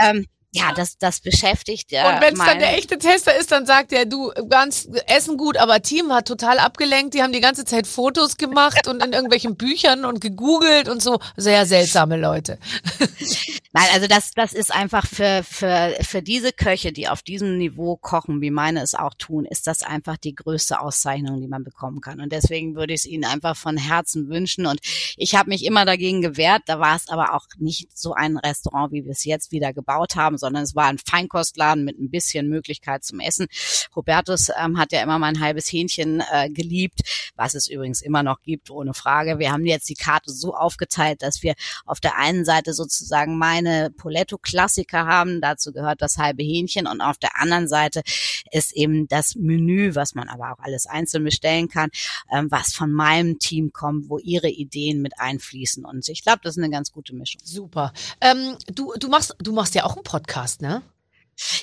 [0.00, 1.92] Ähm, ja, das, das beschäftigt.
[1.92, 5.36] Äh, und wenn es dann der echte Tester ist, dann sagt er, du, ganz Essen
[5.36, 7.14] gut, aber Team hat total abgelenkt.
[7.14, 11.20] Die haben die ganze Zeit Fotos gemacht und in irgendwelchen Büchern und gegoogelt und so.
[11.36, 12.58] Sehr seltsame Leute.
[13.72, 17.96] Nein, also das, das ist einfach für, für, für diese Köche, die auf diesem Niveau
[17.96, 22.00] kochen, wie meine es auch tun, ist das einfach die größte Auszeichnung, die man bekommen
[22.00, 22.20] kann.
[22.20, 24.66] Und deswegen würde ich es ihnen einfach von Herzen wünschen.
[24.66, 24.80] Und
[25.16, 26.62] ich habe mich immer dagegen gewehrt.
[26.66, 30.16] Da war es aber auch nicht so ein Restaurant, wie wir es jetzt wieder gebaut
[30.16, 33.46] haben, sondern es war ein Feinkostladen mit ein bisschen Möglichkeit zum Essen.
[33.94, 37.00] Hubertus ähm, hat ja immer mein halbes Hähnchen äh, geliebt,
[37.36, 39.38] was es übrigens immer noch gibt, ohne Frage.
[39.38, 43.90] Wir haben jetzt die Karte so aufgeteilt, dass wir auf der einen Seite sozusagen meine
[43.96, 45.40] Poletto-Klassiker haben.
[45.40, 48.02] Dazu gehört das halbe Hähnchen und auf der anderen Seite
[48.50, 51.90] ist eben das Menü, was man aber auch alles einzeln bestellen kann,
[52.32, 55.84] ähm, was von meinem Team kommt, wo ihre Ideen mit einfließen.
[55.84, 57.40] Und ich glaube, das ist eine ganz gute Mischung.
[57.44, 57.92] Super.
[58.20, 60.29] Ähm, du, du machst, du machst ja auch einen Podcast.
[60.30, 60.82] Podcast, ne?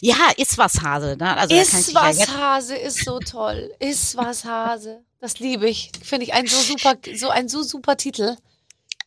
[0.01, 1.15] Ja, ist was Hase.
[1.18, 1.38] Ne?
[1.38, 3.72] Also ist was ja Hase ist so toll.
[3.80, 5.05] Ist was Hase.
[5.22, 5.91] Das liebe ich.
[6.03, 8.36] Finde ich ein so super, so ein so super Titel.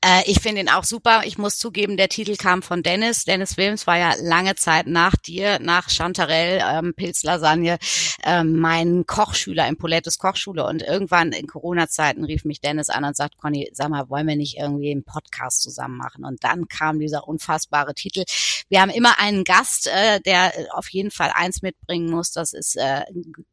[0.03, 1.23] Äh, ich finde ihn auch super.
[1.25, 3.25] Ich muss zugeben, der Titel kam von Dennis.
[3.25, 7.79] Dennis Wilms war ja lange Zeit nach dir, nach Chantarelle, ähm, Pilzlasagne,
[8.25, 10.65] ähm, mein Kochschüler in Polettes Kochschule.
[10.65, 14.37] Und irgendwann in Corona-Zeiten rief mich Dennis an und sagt, Conny, sag mal, wollen wir
[14.37, 16.25] nicht irgendwie einen Podcast zusammen machen?
[16.25, 18.25] Und dann kam dieser unfassbare Titel.
[18.71, 22.33] Wir haben immer einen Gast, äh, der auf jeden Fall eins mitbringen muss.
[22.33, 23.03] Das ist äh,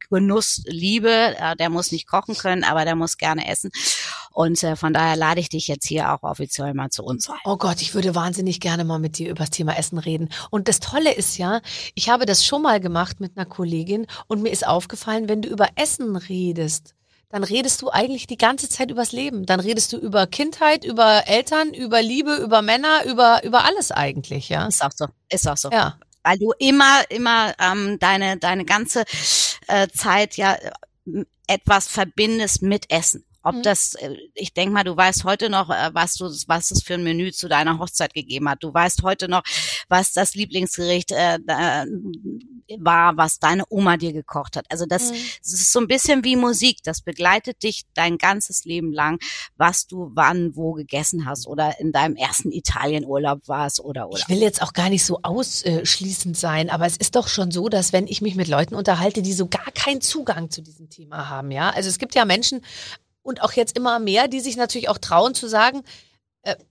[0.08, 1.36] Genuss, Liebe.
[1.38, 3.70] Äh, der muss nicht kochen können, aber der muss gerne essen.
[4.30, 7.36] Und äh, von daher lade ich dich jetzt hier auch offiziell mal zu uns ein.
[7.44, 10.28] Oh Gott, ich würde wahnsinnig gerne mal mit dir über das Thema Essen reden.
[10.50, 11.60] Und das Tolle ist ja,
[11.94, 15.48] ich habe das schon mal gemacht mit einer Kollegin und mir ist aufgefallen, wenn du
[15.48, 16.94] über Essen redest,
[17.30, 19.44] dann redest du eigentlich die ganze Zeit übers Leben.
[19.44, 24.48] Dann redest du über Kindheit, über Eltern, über Liebe, über Männer, über, über alles eigentlich,
[24.48, 24.66] ja.
[24.66, 25.06] Ist auch so.
[25.28, 25.70] Ist auch so.
[25.70, 25.98] Ja.
[26.22, 29.04] Weil du immer, immer ähm, deine, deine ganze
[29.66, 33.24] äh, Zeit ja äh, etwas verbindest mit Essen.
[33.48, 33.62] Ob mhm.
[33.62, 36.94] das, äh, ich denke mal, du weißt heute noch, äh, was du, was es für
[36.94, 38.62] ein Menü zu deiner Hochzeit gegeben hat.
[38.62, 39.42] Du weißt heute noch,
[39.88, 41.38] was das Lieblingsgericht äh,
[42.78, 44.66] war, was deine Oma dir gekocht hat.
[44.68, 45.16] Also das, mhm.
[45.42, 46.82] das ist so ein bisschen wie Musik.
[46.84, 49.18] Das begleitet dich dein ganzes Leben lang,
[49.56, 54.18] was du wann, wo gegessen hast oder in deinem ersten Italienurlaub warst oder oder.
[54.18, 57.70] Ich will jetzt auch gar nicht so ausschließend sein, aber es ist doch schon so,
[57.70, 61.30] dass wenn ich mich mit Leuten unterhalte, die so gar keinen Zugang zu diesem Thema
[61.30, 61.70] haben, ja.
[61.70, 62.60] Also es gibt ja Menschen,
[63.22, 65.82] und auch jetzt immer mehr, die sich natürlich auch trauen zu sagen,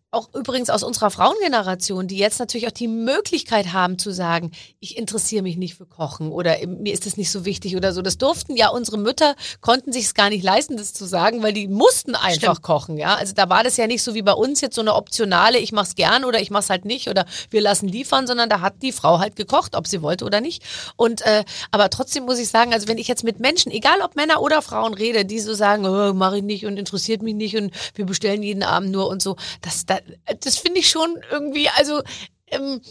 [0.09, 4.97] auch übrigens aus unserer Frauengeneration, die jetzt natürlich auch die Möglichkeit haben zu sagen, ich
[4.97, 8.01] interessiere mich nicht für Kochen oder mir ist das nicht so wichtig oder so.
[8.01, 11.51] Das durften ja unsere Mütter, konnten sich es gar nicht leisten, das zu sagen, weil
[11.51, 12.61] die mussten einfach Stimmt.
[12.61, 13.15] kochen, ja.
[13.15, 15.73] Also da war das ja nicht so wie bei uns jetzt so eine optionale, ich
[15.73, 18.93] mach's gern oder ich mach's halt nicht oder wir lassen liefern, sondern da hat die
[18.93, 20.63] Frau halt gekocht, ob sie wollte oder nicht.
[20.95, 24.15] Und äh, aber trotzdem muss ich sagen, also wenn ich jetzt mit Menschen, egal ob
[24.15, 27.57] Männer oder Frauen rede, die so sagen, oh, mache ich nicht und interessiert mich nicht
[27.57, 29.96] und wir bestellen jeden Abend nur und so, das, das
[30.41, 32.01] das finde ich schon irgendwie, also
[32.47, 32.81] ähm,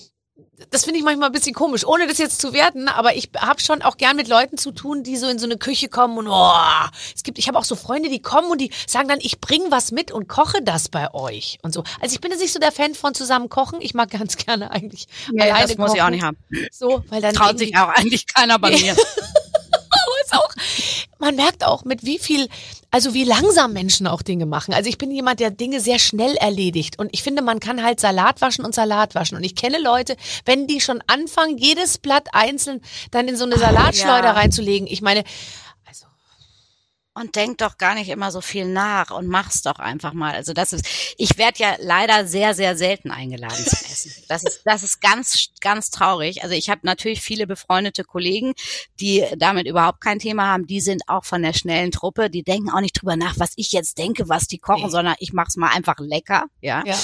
[0.70, 3.60] das finde ich manchmal ein bisschen komisch, ohne das jetzt zu werten, aber ich habe
[3.60, 6.28] schon auch gern mit Leuten zu tun, die so in so eine Küche kommen und
[6.28, 9.40] oh, es gibt, ich habe auch so Freunde, die kommen und die sagen dann, ich
[9.40, 11.84] bringe was mit und koche das bei euch und so.
[12.00, 14.70] Also ich bin jetzt nicht so der Fan von zusammen kochen, ich mag ganz gerne
[14.70, 15.96] eigentlich ja, alleine das muss kochen.
[15.96, 16.38] ich auch nicht haben.
[16.70, 18.96] So, weil dann traut sich auch eigentlich keiner bei mir.
[20.26, 20.50] Ist auch
[21.18, 22.48] man merkt auch, mit wie viel,
[22.90, 24.74] also wie langsam Menschen auch Dinge machen.
[24.74, 26.98] Also ich bin jemand, der Dinge sehr schnell erledigt.
[26.98, 29.36] Und ich finde, man kann halt Salat waschen und Salat waschen.
[29.36, 33.58] Und ich kenne Leute, wenn die schon anfangen, jedes Blatt einzeln dann in so eine
[33.58, 34.32] Salatschleuder ja.
[34.32, 34.86] reinzulegen.
[34.86, 35.24] Ich meine,
[37.16, 40.34] und denk doch gar nicht immer so viel nach und mach's doch einfach mal.
[40.34, 40.86] Also das ist,
[41.16, 44.12] ich werde ja leider sehr, sehr selten eingeladen zum Essen.
[44.28, 46.42] Das ist, das ist ganz, ganz traurig.
[46.42, 48.52] Also ich habe natürlich viele befreundete Kollegen,
[49.00, 50.66] die damit überhaupt kein Thema haben.
[50.66, 52.28] Die sind auch von der schnellen Truppe.
[52.28, 54.90] Die denken auch nicht drüber nach, was ich jetzt denke, was die kochen, nee.
[54.90, 56.44] sondern ich mach's mal einfach lecker.
[56.60, 56.82] Ja?
[56.84, 56.98] ja.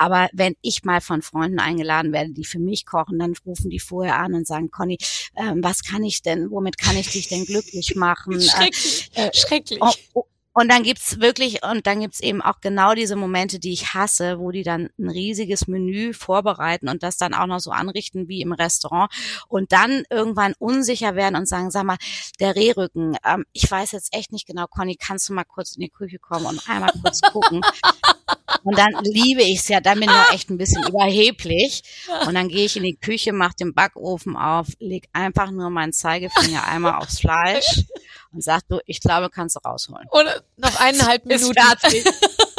[0.00, 3.80] Aber wenn ich mal von Freunden eingeladen werde, die für mich kochen, dann rufen die
[3.80, 4.96] vorher an und sagen, Conny,
[5.36, 8.40] ähm, was kann ich denn, womit kann ich dich denn glücklich machen?
[8.40, 9.10] Schrecklich.
[9.12, 9.78] Äh, schrecklich.
[9.82, 10.24] Oh, oh.
[10.54, 14.38] Und dann gibt's wirklich, und dann gibt's eben auch genau diese Momente, die ich hasse,
[14.38, 18.40] wo die dann ein riesiges Menü vorbereiten und das dann auch noch so anrichten wie
[18.40, 19.12] im Restaurant
[19.48, 21.98] und dann irgendwann unsicher werden und sagen, sag mal,
[22.40, 25.82] der Rehrücken, ähm, ich weiß jetzt echt nicht genau, Conny, kannst du mal kurz in
[25.82, 27.60] die Küche kommen und einmal kurz gucken?
[28.64, 31.82] und dann liebe ich's ja, dann bin ich echt ein bisschen überheblich.
[32.26, 35.92] Und dann gehe ich in die Küche, mach den Backofen auf, leg einfach nur meinen
[35.92, 37.84] Zeigefinger einmal aufs Fleisch
[38.32, 40.06] und sag du, ich glaube, kannst du rausholen.
[40.10, 41.54] Oder noch eineinhalb Minuten.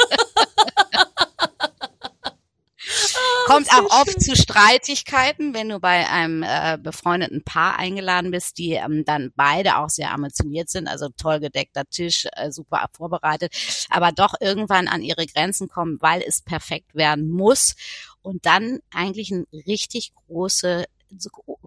[3.46, 8.74] Kommt auch oft zu Streitigkeiten, wenn du bei einem äh, befreundeten Paar eingeladen bist, die
[8.74, 13.54] ähm, dann beide auch sehr ambitioniert sind, also toll gedeckter Tisch, äh, super vorbereitet,
[13.90, 17.76] aber doch irgendwann an ihre Grenzen kommen, weil es perfekt werden muss
[18.22, 20.86] und dann eigentlich ein richtig große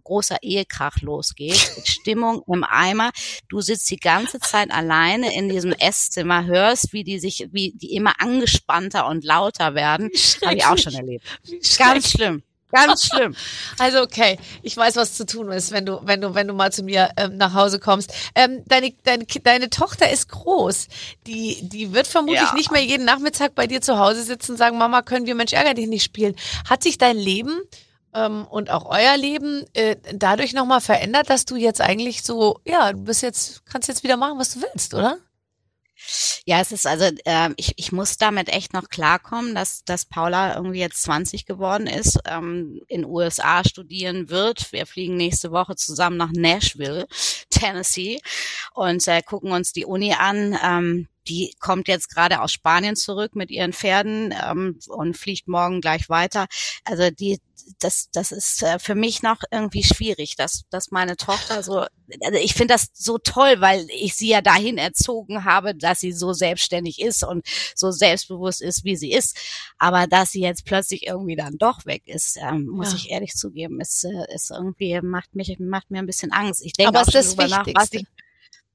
[0.03, 3.11] großer Ehekrach losgeht, Stimmung im Eimer.
[3.49, 7.95] Du sitzt die ganze Zeit alleine in diesem Esszimmer, hörst, wie die sich, wie die
[7.95, 10.11] immer angespannter und lauter werden.
[10.45, 11.25] Habe ich auch schon erlebt.
[11.79, 12.43] Ganz schlimm.
[12.75, 13.37] Ganz schlimm.
[13.79, 16.73] Also okay, ich weiß, was zu tun ist, wenn du, wenn du, wenn du mal
[16.73, 18.13] zu mir ähm, nach Hause kommst.
[18.35, 20.89] Ähm, deine, deine, deine Tochter ist groß.
[21.27, 22.55] Die, die wird vermutlich ja.
[22.55, 25.53] nicht mehr jeden Nachmittag bei dir zu Hause sitzen und sagen, Mama, können wir Mensch
[25.53, 26.35] ärger dich nicht spielen.
[26.69, 27.61] Hat sich dein Leben
[28.15, 32.93] ähm, und auch euer Leben äh, dadurch nochmal verändert, dass du jetzt eigentlich so, ja,
[32.93, 35.19] du bist jetzt, kannst jetzt wieder machen, was du willst, oder?
[36.45, 40.57] Ja, es ist also, äh, ich, ich muss damit echt noch klarkommen, dass, dass Paula
[40.57, 44.73] irgendwie jetzt 20 geworden ist, ähm, in USA studieren wird.
[44.73, 47.07] Wir fliegen nächste Woche zusammen nach Nashville,
[47.51, 48.21] Tennessee
[48.75, 50.59] und äh, gucken uns die Uni an.
[50.63, 55.81] Ähm, die kommt jetzt gerade aus Spanien zurück mit ihren Pferden ähm, und fliegt morgen
[55.81, 56.47] gleich weiter.
[56.85, 57.41] Also die,
[57.79, 62.39] das, das ist äh, für mich noch irgendwie schwierig, dass, dass meine Tochter so, also
[62.41, 66.33] ich finde das so toll, weil ich sie ja dahin erzogen habe, dass sie so
[66.33, 69.39] selbstständig ist und so selbstbewusst ist, wie sie ist.
[69.79, 72.97] Aber dass sie jetzt plötzlich irgendwie dann doch weg ist, ähm, muss ja.
[72.97, 76.65] ich ehrlich zugeben, ist, äh, ist irgendwie macht mich macht mir ein bisschen Angst.
[76.65, 78.07] Ich denke auch schon darüber nach, was ich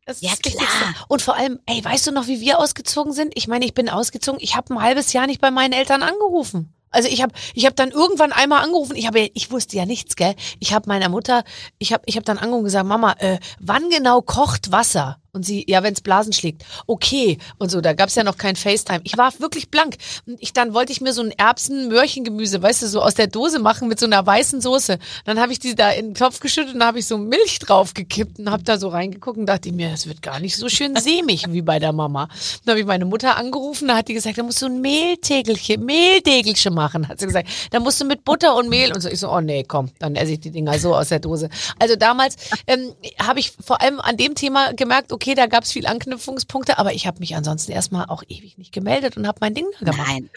[0.09, 0.95] das ja, klar.
[1.07, 3.33] Und vor allem, ey, weißt du noch, wie wir ausgezogen sind?
[3.35, 4.39] Ich meine, ich bin ausgezogen.
[4.41, 6.73] Ich habe ein halbes Jahr nicht bei meinen Eltern angerufen.
[6.91, 10.15] Also ich habe ich hab dann irgendwann einmal angerufen, ich habe ich wusste ja nichts,
[10.15, 10.33] gell?
[10.59, 11.43] Ich habe meiner Mutter,
[11.77, 15.19] ich habe ich hab dann angerufen und gesagt, Mama, äh, wann genau kocht Wasser?
[15.31, 17.37] Und sie, ja, wenn es Blasen schlägt, okay.
[17.57, 19.01] Und so, da gab's ja noch kein FaceTime.
[19.03, 19.97] Ich war wirklich blank.
[20.25, 23.59] Und ich dann wollte ich mir so ein Erbsen-Möhrchengemüse, weißt du, so aus der Dose
[23.59, 24.97] machen mit so einer weißen Soße.
[25.25, 28.39] Dann habe ich die da in den Topf geschüttet und habe ich so Milch draufgekippt
[28.39, 31.45] und habe da so reingeguckt und dachte mir, das wird gar nicht so schön sämig
[31.49, 32.27] wie bei der Mama.
[32.65, 35.85] Dann habe ich meine Mutter angerufen, da hat die gesagt, da musst du ein Mehltegelchen,
[35.85, 37.49] Mehldegelchen machen, hat sie gesagt.
[37.71, 39.09] Da musst du mit Butter und Mehl und so.
[39.09, 41.49] Ich so, oh nee, komm, dann esse ich die Dinger so aus der Dose.
[41.77, 42.35] Also damals
[42.67, 46.77] ähm, habe ich vor allem an dem Thema gemerkt, okay, da gab es viel Anknüpfungspunkte,
[46.77, 50.07] aber ich habe mich ansonsten erstmal auch ewig nicht gemeldet und habe mein Ding gemacht.
[50.07, 50.29] Nein,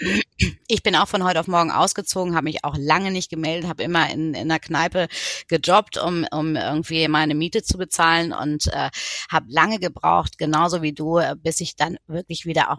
[0.69, 3.83] ich bin auch von heute auf morgen ausgezogen, habe mich auch lange nicht gemeldet, habe
[3.83, 5.09] immer in, in der Kneipe
[5.49, 8.91] gejobbt, um, um irgendwie meine Miete zu bezahlen und äh,
[9.31, 12.79] habe lange gebraucht, genauso wie du, bis ich dann wirklich wieder auch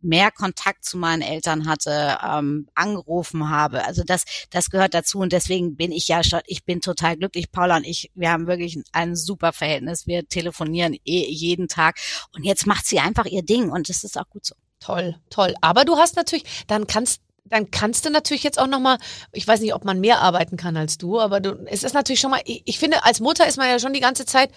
[0.00, 3.84] mehr Kontakt zu meinen Eltern hatte, ähm, angerufen habe.
[3.84, 7.50] Also das, das gehört dazu und deswegen bin ich ja schon, ich bin total glücklich.
[7.50, 10.06] Paula und ich, wir haben wirklich ein super Verhältnis.
[10.06, 11.98] Wir telefonieren eh jeden Tag
[12.34, 14.54] und jetzt macht sie einfach ihr Ding und das ist auch gut so.
[14.80, 15.54] Toll, toll.
[15.60, 17.20] Aber du hast natürlich, dann kannst
[17.50, 18.98] dann kannst du natürlich jetzt auch noch mal,
[19.32, 22.20] ich weiß nicht, ob man mehr arbeiten kann als du, aber du, es ist natürlich
[22.20, 24.50] schon mal, ich, ich finde, als Mutter ist man ja schon die ganze Zeit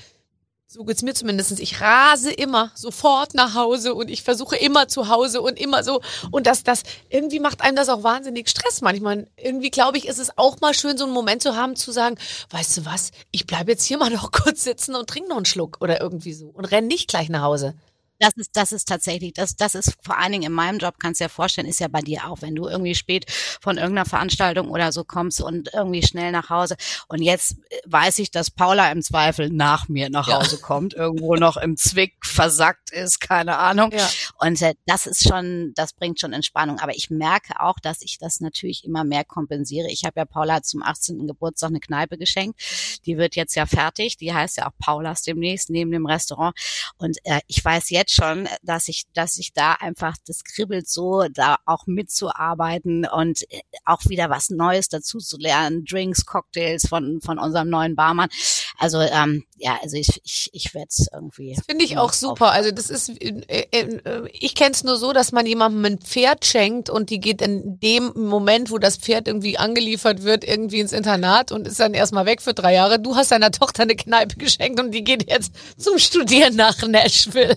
[0.74, 1.60] so geht's mir zumindest.
[1.60, 6.00] Ich rase immer sofort nach Hause und ich versuche immer zu Hause und immer so.
[6.32, 9.28] Und das, das, irgendwie macht einem das auch wahnsinnig Stress manchmal.
[9.36, 12.16] Irgendwie glaube ich, ist es auch mal schön, so einen Moment zu haben, zu sagen,
[12.52, 15.46] weißt du was, ich bleibe jetzt hier mal noch kurz sitzen und trinke noch einen
[15.46, 17.74] Schluck oder irgendwie so und renn nicht gleich nach Hause.
[18.22, 21.20] Das ist, das ist tatsächlich, das, das ist vor allen Dingen in meinem Job, kannst
[21.20, 23.26] du dir vorstellen, ist ja bei dir auch, wenn du irgendwie spät
[23.60, 26.76] von irgendeiner Veranstaltung oder so kommst und irgendwie schnell nach Hause.
[27.08, 27.56] Und jetzt
[27.86, 30.62] weiß ich, dass Paula im Zweifel nach mir nach Hause ja.
[30.62, 33.92] kommt, irgendwo noch im Zwick versackt ist, keine Ahnung.
[33.92, 34.08] Ja.
[34.40, 36.80] Und äh, das ist schon, das bringt schon Entspannung.
[36.80, 39.88] Aber ich merke auch, dass ich das natürlich immer mehr kompensiere.
[39.90, 41.26] Ich habe ja Paula zum 18.
[41.26, 42.60] Geburtstag eine Kneipe geschenkt.
[43.08, 44.18] Die wird jetzt ja fertig.
[44.18, 46.56] Die heißt ja auch Paulas demnächst neben dem Restaurant.
[46.98, 51.26] Und äh, ich weiß jetzt schon, dass ich, dass ich da einfach, das kribbelt so,
[51.32, 55.86] da auch mitzuarbeiten und äh, auch wieder was Neues dazu zu lernen.
[55.86, 58.30] Drinks, Cocktails von, von unserem neuen Barmann.
[58.78, 61.54] Also ähm, ja, also ich, ich, ich werde es irgendwie.
[61.56, 62.52] Das finde ich auch super.
[62.52, 66.46] Also das ist, äh, äh, ich kenne es nur so, dass man jemandem ein Pferd
[66.46, 70.94] schenkt und die geht in dem Moment, wo das Pferd irgendwie angeliefert wird, irgendwie ins
[70.94, 73.00] Internat und ist dann erstmal weg für drei Jahre.
[73.00, 77.56] Du hast deiner Tochter eine Kneipe geschenkt und die geht jetzt zum Studieren nach Nashville.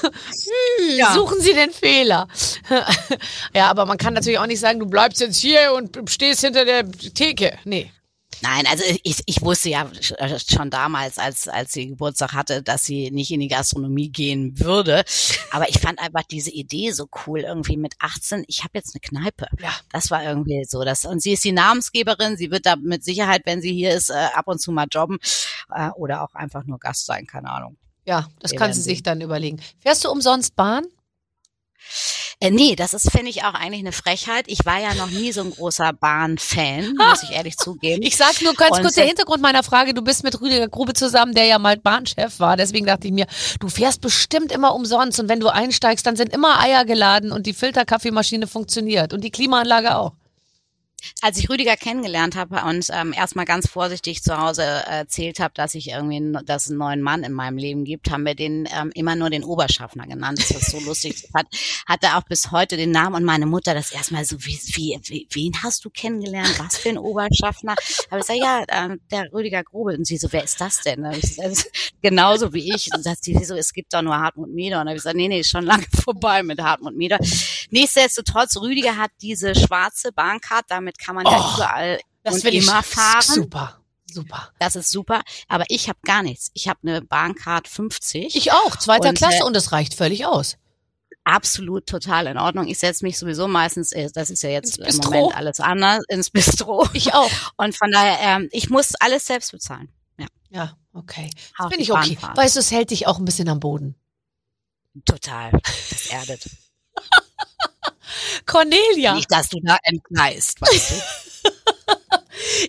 [0.00, 0.10] hm,
[0.96, 1.14] ja.
[1.14, 2.28] Suchen Sie den Fehler.
[3.54, 6.64] ja, aber man kann natürlich auch nicht sagen, du bleibst jetzt hier und stehst hinter
[6.64, 7.58] der Theke.
[7.64, 7.90] Nee.
[8.44, 12.84] Nein, also ich, ich wusste ja äh, schon damals, als, als sie Geburtstag hatte, dass
[12.84, 15.02] sie nicht in die Gastronomie gehen würde.
[15.50, 19.00] Aber ich fand einfach diese Idee so cool, irgendwie mit 18, ich habe jetzt eine
[19.00, 19.46] Kneipe.
[19.60, 19.70] Ja.
[19.90, 20.84] Das war irgendwie so.
[20.84, 24.10] Das, und sie ist die Namensgeberin, sie wird da mit Sicherheit, wenn sie hier ist,
[24.10, 25.18] äh, ab und zu mal jobben
[25.74, 27.78] äh, oder auch einfach nur Gast sein, keine Ahnung.
[28.04, 29.58] Ja, das Wir kann sie sich dann überlegen.
[29.80, 30.84] Fährst du umsonst Bahn?
[32.44, 34.44] Äh, nee, das ist, finde ich, auch eigentlich eine Frechheit.
[34.48, 38.02] Ich war ja noch nie so ein großer Bahn-Fan, muss ich ehrlich zugeben.
[38.02, 39.94] Ich sag nur ganz Und kurz der Hintergrund meiner Frage.
[39.94, 42.58] Du bist mit Rüdiger Grube zusammen, der ja mal Bahnchef war.
[42.58, 43.26] Deswegen dachte ich mir,
[43.60, 45.18] du fährst bestimmt immer umsonst.
[45.20, 49.30] Und wenn du einsteigst, dann sind immer Eier geladen und die Filterkaffeemaschine funktioniert und die
[49.30, 50.12] Klimaanlage auch
[51.20, 55.74] als ich Rüdiger kennengelernt habe und ähm, erstmal ganz vorsichtig zu Hause erzählt habe, dass
[55.74, 58.90] ich irgendwie, dass es einen neuen Mann in meinem Leben gibt, haben wir den ähm,
[58.94, 60.38] immer nur den Oberschaffner genannt.
[60.38, 61.28] Das ist so lustig.
[61.34, 61.46] Hat,
[61.86, 64.98] hat er auch bis heute den Namen und meine Mutter das erstmal so, wie, wie,
[65.04, 66.58] wie wen hast du kennengelernt?
[66.58, 67.74] Was für ein Oberschaffner?
[68.10, 69.96] Aber ich sage, ja, äh, der Rüdiger Grube.
[69.96, 71.04] Und sie so, wer ist das denn?
[71.12, 71.66] Ich, das
[72.02, 72.90] genauso wie ich.
[72.94, 74.76] Und sagt sie so, es gibt doch nur Hartmut Meder.
[74.76, 77.18] Und dann habe ich gesagt, nee, nee, ist schon lange vorbei mit Hartmut Meder.
[77.70, 82.82] Nichtsdestotrotz, Rüdiger hat diese schwarze Bahncard, damit kann man oh, ja überall das und immer
[82.82, 83.22] fahren.
[83.22, 83.80] Super.
[84.14, 84.50] Super.
[84.58, 85.22] Das ist super.
[85.48, 86.50] Aber ich habe gar nichts.
[86.54, 88.36] Ich habe eine Bahncard 50.
[88.36, 90.56] Ich auch, zweiter und, Klasse und das reicht völlig aus.
[91.24, 92.68] Absolut total in Ordnung.
[92.68, 96.30] Ich setze mich sowieso meistens, äh, das ist ja jetzt im Moment alles anders, ins
[96.30, 96.86] Bistro.
[96.92, 97.30] Ich auch.
[97.56, 99.88] Und von daher, ähm, ich muss alles selbst bezahlen.
[100.18, 100.26] Ja.
[100.50, 101.30] Ja, okay.
[101.58, 102.18] Das finde ich okay.
[102.34, 103.96] Weißt du, es hält dich auch ein bisschen am Boden.
[105.06, 105.50] Total.
[105.50, 106.50] Das erdet.
[108.46, 109.14] Cornelia.
[109.14, 110.94] Nicht, dass du da entgleist, weißt du.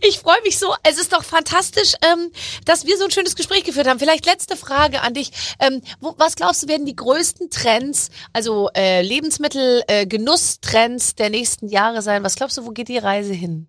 [0.02, 0.76] Ich freue mich so.
[0.84, 2.32] Es ist doch fantastisch, ähm,
[2.66, 4.00] dass wir so ein schönes Gespräch geführt haben.
[4.00, 5.32] Vielleicht letzte Frage an dich.
[5.60, 11.30] Ähm, wo, was glaubst du, werden die größten Trends, also äh, Lebensmittel, äh, Genusstrends der
[11.30, 12.24] nächsten Jahre sein?
[12.24, 13.68] Was glaubst du, wo geht die Reise hin?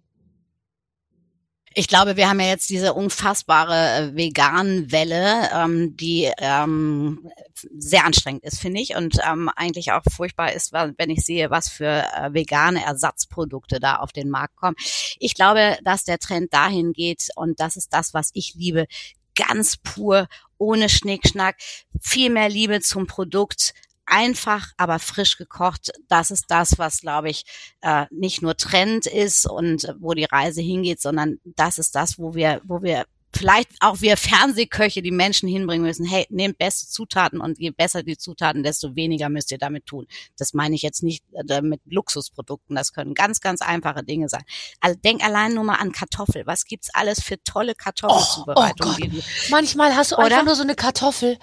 [1.78, 7.30] Ich glaube, wir haben ja jetzt diese unfassbare äh, Vegan-Welle, ähm, die ähm,
[7.76, 11.68] sehr anstrengend ist, finde ich, und ähm, eigentlich auch furchtbar ist, wenn ich sehe, was
[11.68, 14.76] für äh, vegane Ersatzprodukte da auf den Markt kommen.
[15.18, 18.86] Ich glaube, dass der Trend dahin geht, und das ist das, was ich liebe,
[19.34, 21.56] ganz pur, ohne Schnickschnack,
[22.00, 23.74] viel mehr Liebe zum Produkt,
[24.06, 25.92] einfach, aber frisch gekocht.
[26.08, 27.44] Das ist das, was, glaube ich,
[27.82, 32.34] äh, nicht nur Trend ist und wo die Reise hingeht, sondern das ist das, wo
[32.34, 33.04] wir, wo wir
[33.36, 38.02] vielleicht auch wir Fernsehköche die Menschen hinbringen müssen, hey, nehmt beste Zutaten und je besser
[38.02, 40.06] die Zutaten, desto weniger müsst ihr damit tun.
[40.38, 44.42] Das meine ich jetzt nicht äh, mit Luxusprodukten, das können ganz, ganz einfache Dinge sein.
[44.80, 46.46] Also denk allein nur mal an Kartoffel.
[46.46, 49.12] Was gibt's alles für tolle Kartoffelzubereitungen?
[49.14, 50.26] Oh, oh Manchmal hast du Oder?
[50.26, 51.38] einfach nur so eine Kartoffel,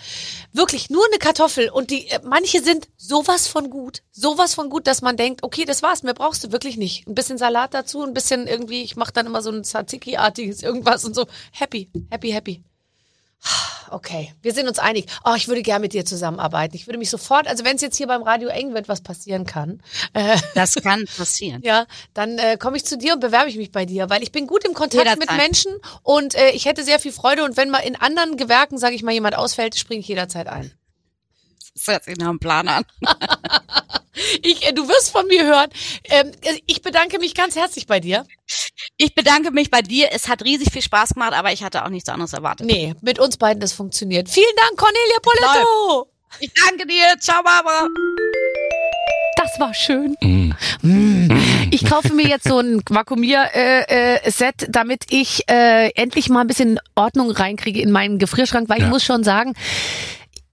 [0.51, 4.87] wirklich nur eine Kartoffel und die äh, manche sind sowas von gut, sowas von gut,
[4.87, 7.07] dass man denkt, okay, das war's, mehr brauchst du wirklich nicht.
[7.07, 11.05] Ein bisschen Salat dazu, ein bisschen irgendwie, ich mache dann immer so ein Tzatziki-artiges irgendwas
[11.05, 12.63] und so, happy happy, happy,
[13.89, 15.05] Okay, wir sind uns einig.
[15.23, 16.75] Oh, ich würde gerne mit dir zusammenarbeiten.
[16.75, 19.45] Ich würde mich sofort, also wenn es jetzt hier beim Radio eng wird, was passieren
[19.45, 19.84] kann.
[20.13, 21.61] Äh, das kann passieren.
[21.63, 24.31] Ja, dann äh, komme ich zu dir und bewerbe ich mich bei dir, weil ich
[24.31, 25.19] bin gut im Kontakt jederzeit.
[25.19, 25.71] mit Menschen
[26.01, 27.43] und äh, ich hätte sehr viel Freude.
[27.43, 30.71] Und wenn mal in anderen Gewerken, sage ich mal, jemand ausfällt, springe ich jederzeit ein.
[31.75, 32.84] Das hört sich nach einem Plan an.
[34.41, 35.70] ich, äh, du wirst von mir hören.
[36.09, 36.32] Ähm,
[36.66, 38.26] ich bedanke mich ganz herzlich bei dir.
[38.97, 40.09] Ich bedanke mich bei dir.
[40.11, 42.68] Es hat riesig viel Spaß gemacht, aber ich hatte auch nichts anderes erwartet.
[42.68, 44.30] Nee, mit uns beiden das funktioniert.
[44.30, 46.07] Vielen Dank, Cornelia Poletto.
[46.39, 47.20] Ich danke dir.
[47.20, 47.88] Ciao, Barbara.
[49.36, 50.16] Das war schön.
[50.22, 50.53] Mm.
[50.82, 51.30] Mm.
[51.72, 56.47] Ich kaufe mir jetzt so ein Vakuumier-Set, äh, äh, damit ich äh, endlich mal ein
[56.47, 58.86] bisschen Ordnung reinkriege in meinen Gefrierschrank, weil ja.
[58.86, 59.53] ich muss schon sagen,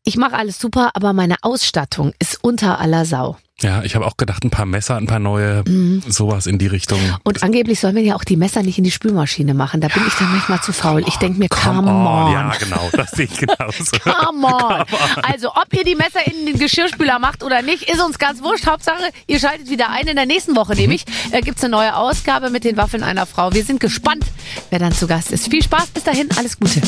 [0.05, 3.37] Ich mache alles super, aber meine Ausstattung ist unter aller Sau.
[3.63, 6.03] Ja, ich habe auch gedacht, ein paar Messer, ein paar neue, Mhm.
[6.09, 6.99] sowas in die Richtung.
[7.25, 9.81] Und angeblich soll man ja auch die Messer nicht in die Spülmaschine machen.
[9.83, 11.05] Da bin ich dann manchmal zu faul.
[11.07, 12.33] Ich denke mir, come, on.
[12.33, 13.85] Ja, genau, das sehe ich genauso.
[14.03, 14.85] Come on.
[15.23, 18.67] Also, ob ihr die Messer in den Geschirrspüler macht oder nicht, ist uns ganz wurscht.
[18.67, 20.07] Hauptsache, ihr schaltet wieder ein.
[20.09, 23.53] In der nächsten Woche nämlich äh, gibt's eine neue Ausgabe mit den Waffeln einer Frau.
[23.53, 24.25] Wir sind gespannt,
[24.71, 25.49] wer dann zu Gast ist.
[25.49, 26.29] Viel Spaß bis dahin.
[26.39, 26.81] Alles Gute.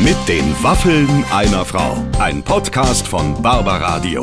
[0.00, 1.96] Mit den Waffeln einer Frau.
[2.18, 4.22] Ein Podcast von Barbaradio.